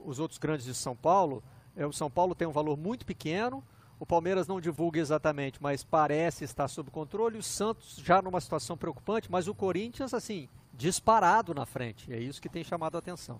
[0.05, 1.43] os outros grandes de São Paulo.
[1.75, 3.63] É, o São Paulo tem um valor muito pequeno.
[3.99, 7.37] O Palmeiras não divulga exatamente, mas parece estar sob controle.
[7.37, 12.11] O Santos já numa situação preocupante, mas o Corinthians, assim, disparado na frente.
[12.11, 13.39] É isso que tem chamado a atenção.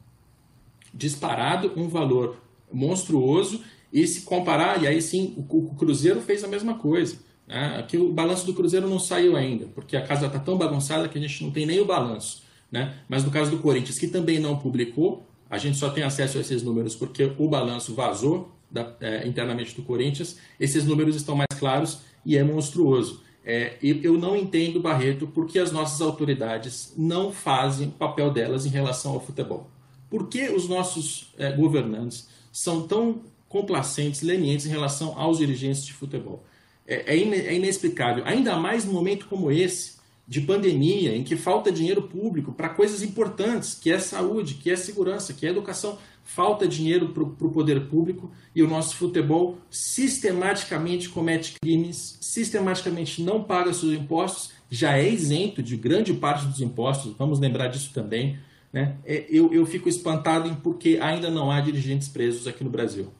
[0.93, 2.37] Disparado, um valor
[2.71, 3.63] monstruoso.
[3.91, 7.17] E se comparar, e aí sim, o, o Cruzeiro fez a mesma coisa.
[7.51, 7.75] Né?
[7.77, 11.17] Aqui o balanço do Cruzeiro não saiu ainda, porque a casa está tão bagunçada que
[11.17, 12.43] a gente não tem nem o balanço.
[12.71, 12.95] Né?
[13.09, 16.41] Mas no caso do Corinthians, que também não publicou, a gente só tem acesso a
[16.41, 20.37] esses números porque o balanço vazou da, é, internamente do Corinthians.
[20.57, 23.21] Esses números estão mais claros e é monstruoso.
[23.43, 28.69] É, eu não entendo, Barreto, porque as nossas autoridades não fazem o papel delas em
[28.69, 29.69] relação ao futebol.
[30.09, 35.91] Por que os nossos é, governantes são tão complacentes, lenientes em relação aos dirigentes de
[35.91, 36.45] futebol?
[36.87, 40.01] É, é, é inexplicável, ainda mais num momento como esse,
[40.31, 44.77] de pandemia, em que falta dinheiro público para coisas importantes, que é saúde, que é
[44.77, 45.97] segurança, que é educação.
[46.23, 53.43] Falta dinheiro para o poder público e o nosso futebol sistematicamente comete crimes, sistematicamente não
[53.43, 58.39] paga seus impostos, já é isento de grande parte dos impostos, vamos lembrar disso também.
[58.71, 58.95] Né?
[59.03, 63.11] É, eu, eu fico espantado em porque ainda não há dirigentes presos aqui no Brasil.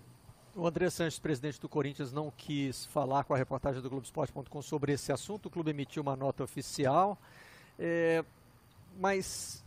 [0.62, 4.94] O André Sanches, presidente do Corinthians, não quis falar com a reportagem do Globoesporte.com sobre
[4.94, 5.48] esse assunto.
[5.48, 7.18] O clube emitiu uma nota oficial.
[7.80, 8.24] É,
[9.00, 9.66] mas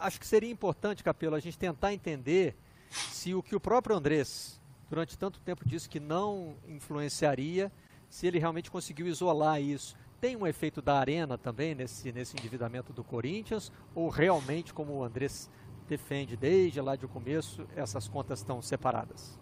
[0.00, 2.56] acho que seria importante, Capelo, a gente tentar entender
[2.88, 7.70] se o que o próprio Andrés, durante tanto tempo, disse que não influenciaria,
[8.08, 9.94] se ele realmente conseguiu isolar isso.
[10.18, 13.70] Tem um efeito da arena também nesse, nesse endividamento do Corinthians?
[13.94, 15.50] Ou realmente, como o Andrés
[15.86, 19.38] defende desde lá de começo, essas contas estão separadas?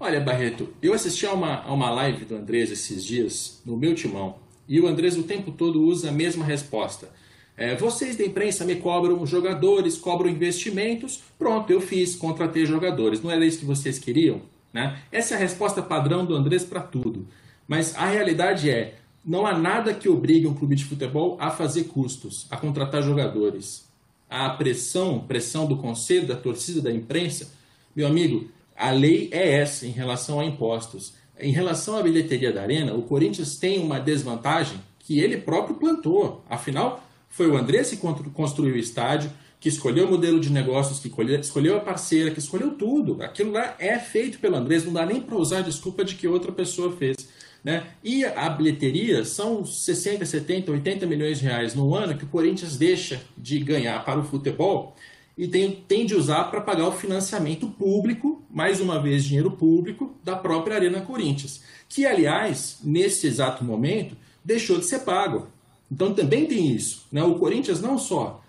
[0.00, 3.96] Olha, Barreto, eu assisti a uma, a uma live do Andrés esses dias, no meu
[3.96, 4.36] timão,
[4.68, 7.08] e o Andrés o tempo todo usa a mesma resposta.
[7.56, 13.20] É, vocês da imprensa me cobram jogadores, cobram investimentos, pronto, eu fiz, contratei jogadores.
[13.20, 14.42] Não era isso que vocês queriam?
[14.72, 15.02] Né?
[15.10, 17.26] Essa é a resposta padrão do Andrés para tudo.
[17.66, 21.84] Mas a realidade é, não há nada que obrigue um clube de futebol a fazer
[21.84, 23.88] custos, a contratar jogadores.
[24.30, 27.52] A pressão, pressão do conselho, da torcida, da imprensa,
[27.96, 28.48] meu amigo,
[28.78, 31.12] a lei é essa em relação a impostos.
[31.40, 36.44] Em relação à bilheteria da Arena, o Corinthians tem uma desvantagem que ele próprio plantou.
[36.48, 37.96] Afinal, foi o Andrés que
[38.32, 41.10] construiu o estádio, que escolheu o modelo de negócios, que
[41.40, 43.20] escolheu a parceira, que escolheu tudo.
[43.20, 46.28] Aquilo lá é feito pelo Andrés, não dá nem para usar a desculpa de que
[46.28, 47.16] outra pessoa fez.
[47.64, 47.84] Né?
[48.04, 52.76] E a bilheteria são 60, 70, 80 milhões de reais no ano que o Corinthians
[52.76, 54.94] deixa de ganhar para o futebol
[55.38, 60.12] e tem, tem de usar para pagar o financiamento público, mais uma vez dinheiro público,
[60.24, 65.46] da própria Arena Corinthians, que, aliás, nesse exato momento, deixou de ser pago.
[65.90, 67.06] Então também tem isso.
[67.12, 67.22] Né?
[67.22, 68.42] O Corinthians não só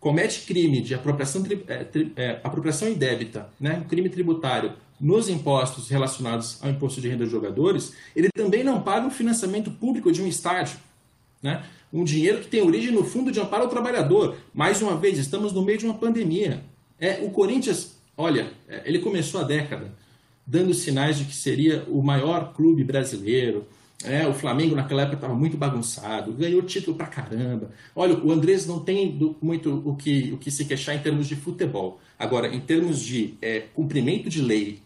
[0.00, 1.86] comete crime de apropriação, é,
[2.16, 3.86] é, apropriação indébita, né?
[3.88, 9.06] crime tributário nos impostos relacionados ao imposto de renda dos jogadores, ele também não paga
[9.06, 10.76] o financiamento público de um estádio.
[11.40, 11.64] Né?
[11.92, 14.36] Um dinheiro que tem origem no Fundo de Amparo ao Trabalhador.
[14.54, 16.62] Mais uma vez, estamos no meio de uma pandemia.
[16.98, 19.92] É, o Corinthians, olha, é, ele começou a década
[20.46, 23.66] dando sinais de que seria o maior clube brasileiro.
[24.04, 27.70] É, o Flamengo naquela época estava muito bagunçado, ganhou título pra caramba.
[27.94, 31.36] Olha, o Andrés não tem muito o que, o que se queixar em termos de
[31.36, 32.00] futebol.
[32.18, 34.80] Agora, em termos de é, cumprimento de lei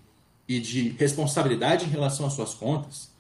[0.47, 3.11] e de responsabilidade em relação às suas contas,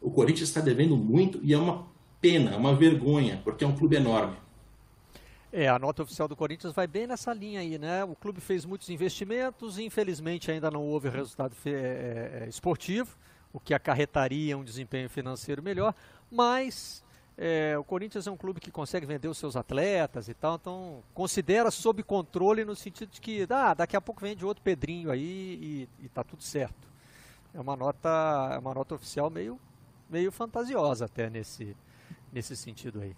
[0.00, 1.84] o Corinthians está devendo muito e é uma
[2.20, 4.36] pena, é uma vergonha, porque é um clube enorme.
[5.52, 8.04] É, a nota oficial do Corinthians vai bem nessa linha aí, né?
[8.04, 13.16] O clube fez muitos investimentos infelizmente ainda não houve resultado é, é, esportivo,
[13.52, 15.92] o que acarretaria um desempenho financeiro melhor,
[16.30, 17.02] mas
[17.36, 21.02] é, o Corinthians é um clube que consegue vender os seus atletas e tal, então
[21.12, 25.88] considera sob controle no sentido de que ah, daqui a pouco vende outro Pedrinho aí
[26.00, 26.88] e, e tá tudo certo.
[27.52, 29.58] É uma nota, é uma nota oficial meio,
[30.08, 31.76] meio fantasiosa até nesse,
[32.32, 33.14] nesse sentido aí.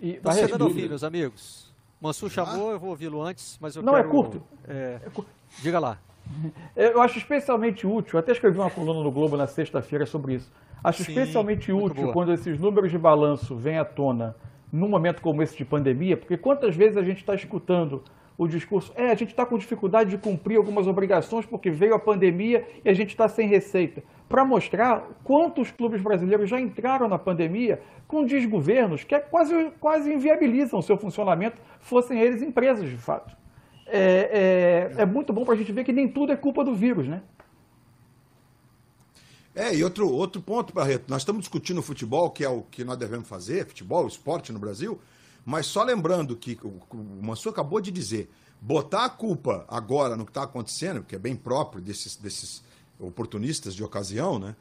[0.00, 1.70] E, tá chegando ao fim, meus amigos.
[2.00, 4.42] Mansur chamou, eu vou ouvi-lo antes, mas eu Não, quero, é curto.
[4.66, 5.30] É, é curto.
[5.58, 5.98] Diga lá.
[6.76, 10.50] Eu acho especialmente útil, até escrevi uma coluna no Globo na sexta-feira sobre isso.
[10.82, 14.34] Acho Sim, especialmente útil quando esses números de balanço vêm à tona
[14.72, 18.02] num momento como esse de pandemia, porque quantas vezes a gente está escutando
[18.40, 21.98] o discurso, é, a gente está com dificuldade de cumprir algumas obrigações porque veio a
[21.98, 24.02] pandemia e a gente está sem receita.
[24.30, 30.10] Para mostrar quantos clubes brasileiros já entraram na pandemia com desgovernos que é quase, quase
[30.10, 33.36] inviabilizam o seu funcionamento, fossem eles empresas de fato.
[33.86, 36.74] É, é, é muito bom para a gente ver que nem tudo é culpa do
[36.74, 37.20] vírus, né?
[39.54, 42.96] É, e outro, outro ponto, Barreto, nós estamos discutindo futebol, que é o que nós
[42.96, 44.98] devemos fazer, futebol, esporte no Brasil,
[45.44, 46.80] mas só lembrando que o,
[47.22, 48.30] Mansur acabou de dizer,
[48.60, 52.62] botar a culpa agora no que está acontecendo, que é bem próprio desses, desses
[52.98, 54.54] oportunistas de ocasião, né?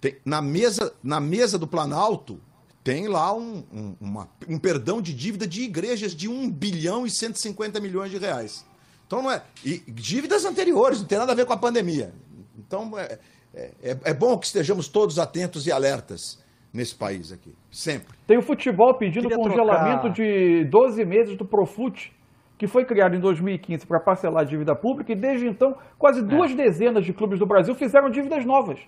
[0.00, 2.40] Tem, na, mesa, na mesa do Planalto
[2.82, 7.10] tem lá um, um, uma, um perdão de dívida de igrejas de 1 bilhão e
[7.10, 8.66] 150 milhões de reais.
[9.06, 9.42] Então não é.
[9.64, 12.12] E dívidas anteriores, não tem nada a ver com a pandemia.
[12.58, 13.18] Então, é,
[13.54, 16.38] é, é bom que estejamos todos atentos e alertas
[16.74, 18.12] nesse país aqui, sempre.
[18.26, 22.12] Tem o futebol pedindo Queria congelamento trocar- de 12 meses do Profut,
[22.58, 26.52] que foi criado em 2015 para parcelar a dívida pública e desde então quase duas
[26.54, 28.80] dezenas de clubes do Brasil fizeram dívidas novas.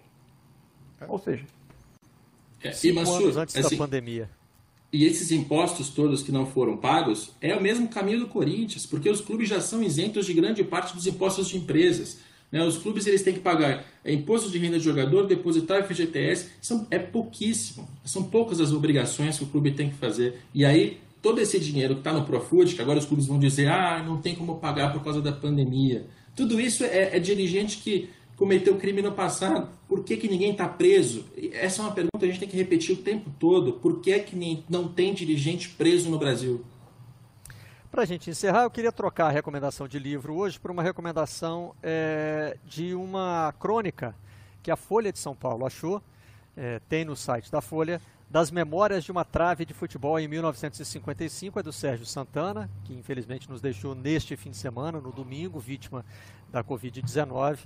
[1.08, 1.44] Ou seja,
[2.62, 4.28] É, e Mansur, antes assim, da pandemia.
[4.92, 9.08] E esses impostos todos que não foram pagos é o mesmo caminho do Corinthians, porque
[9.10, 12.20] os clubes já são isentos de grande parte dos impostos de empresas.
[12.50, 12.64] Né?
[12.64, 16.86] Os clubes eles têm que pagar é, imposto de renda de jogador, depositar FGTS, são,
[16.90, 17.88] é pouquíssimo.
[18.04, 20.40] São poucas as obrigações que o clube tem que fazer.
[20.54, 23.68] E aí, todo esse dinheiro que está no Profut, que agora os clubes vão dizer,
[23.68, 26.06] ah, não tem como pagar por causa da pandemia.
[26.34, 29.68] Tudo isso é, é dirigente que cometeu crime no passado.
[29.88, 31.24] Por que, que ninguém está preso?
[31.52, 33.72] Essa é uma pergunta que a gente tem que repetir o tempo todo.
[33.74, 36.62] Por que, que não tem dirigente preso no Brasil?
[37.90, 41.74] Para a gente encerrar, eu queria trocar a recomendação de livro hoje por uma recomendação
[41.82, 44.14] é, de uma crônica
[44.62, 46.02] que a Folha de São Paulo achou,
[46.56, 51.60] é, tem no site da Folha, das memórias de uma trave de futebol em 1955,
[51.60, 56.04] é do Sérgio Santana, que infelizmente nos deixou neste fim de semana, no domingo, vítima
[56.50, 57.58] da Covid-19.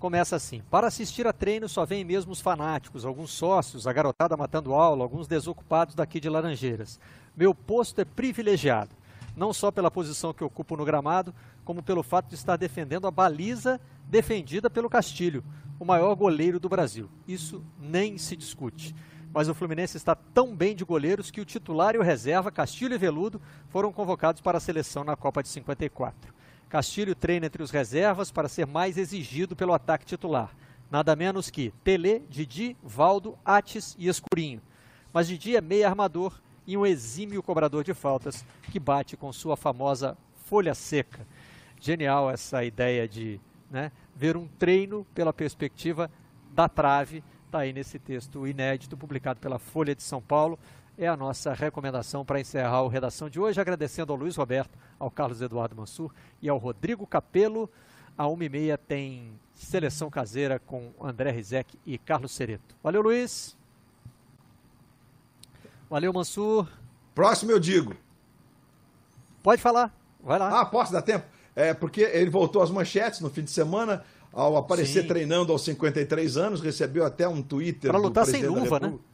[0.00, 4.36] Começa assim: Para assistir a treino só vêm mesmo os fanáticos, alguns sócios, a garotada
[4.36, 6.98] matando aula, alguns desocupados daqui de Laranjeiras.
[7.36, 8.97] Meu posto é privilegiado
[9.38, 11.32] não só pela posição que ocupo no gramado,
[11.64, 15.44] como pelo fato de estar defendendo a baliza defendida pelo Castilho,
[15.78, 17.08] o maior goleiro do Brasil.
[17.26, 18.94] Isso nem se discute.
[19.32, 22.94] Mas o Fluminense está tão bem de goleiros que o titular e o reserva, Castilho
[22.94, 26.34] e Veludo, foram convocados para a seleção na Copa de 54.
[26.68, 30.50] Castilho treina entre os reservas para ser mais exigido pelo ataque titular.
[30.90, 34.60] Nada menos que Tele, Didi, Valdo, Ates e Escurinho.
[35.12, 39.56] Mas Didi é meio armador e um exímio cobrador de faltas que bate com sua
[39.56, 41.26] famosa folha seca.
[41.80, 43.40] Genial essa ideia de
[43.70, 46.10] né, ver um treino pela perspectiva
[46.50, 47.24] da trave.
[47.46, 50.58] Está aí nesse texto inédito publicado pela Folha de São Paulo.
[50.98, 55.10] É a nossa recomendação para encerrar o Redação de hoje, agradecendo ao Luiz Roberto, ao
[55.10, 56.12] Carlos Eduardo Mansur
[56.42, 57.70] e ao Rodrigo Capello.
[58.16, 62.76] A 1h30 tem seleção caseira com André Rizek e Carlos Cereto.
[62.82, 63.57] Valeu, Luiz!
[65.88, 66.66] Valeu, Mansur.
[67.14, 67.94] Próximo eu digo.
[69.42, 69.94] Pode falar.
[70.22, 70.60] Vai lá.
[70.60, 71.24] Ah, posso dar tempo?
[71.56, 75.08] É, porque ele voltou às manchetes no fim de semana, ao aparecer Sim.
[75.08, 77.90] treinando aos 53 anos, recebeu até um Twitter.
[77.90, 78.86] Pra do lutar sem luva, né?
[78.88, 79.08] República.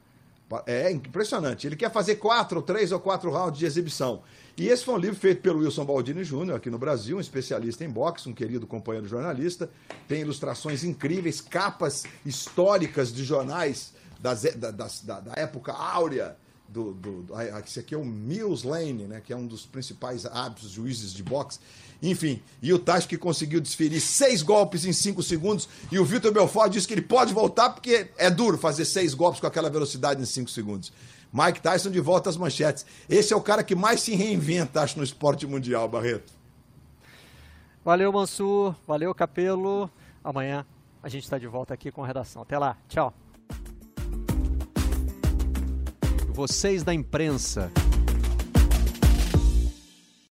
[0.67, 1.67] É impressionante.
[1.67, 4.23] Ele quer fazer quatro, três ou quatro rounds de exibição.
[4.57, 7.85] E esse foi um livro feito pelo Wilson Baldini Júnior, aqui no Brasil, um especialista
[7.85, 9.69] em boxe, um querido companheiro jornalista.
[10.07, 16.37] Tem ilustrações incríveis, capas históricas de jornais das- da, das- da- da época áurea.
[16.75, 17.27] Do, do,
[17.65, 21.23] esse aqui é o Mills Lane, né, que é um dos principais hábitos juízes de
[21.23, 21.61] boxe.
[22.03, 25.69] Enfim, e o Tássio que conseguiu desferir seis golpes em cinco segundos.
[25.93, 29.41] E o Vitor Belfort disse que ele pode voltar porque é duro fazer seis golpes
[29.41, 30.93] com aquela velocidade em cinco segundos.
[31.33, 32.85] Mike Tyson de volta às manchetes.
[33.09, 36.33] Esse é o cara que mais se reinventa, acho, no esporte mundial, Barreto.
[37.85, 38.75] Valeu, Mansur.
[38.85, 39.89] Valeu, Capelo.
[40.25, 40.67] Amanhã
[41.01, 42.43] a gente está de volta aqui com a redação.
[42.43, 42.77] Até lá.
[42.89, 43.15] Tchau.
[46.35, 47.71] Vocês da imprensa.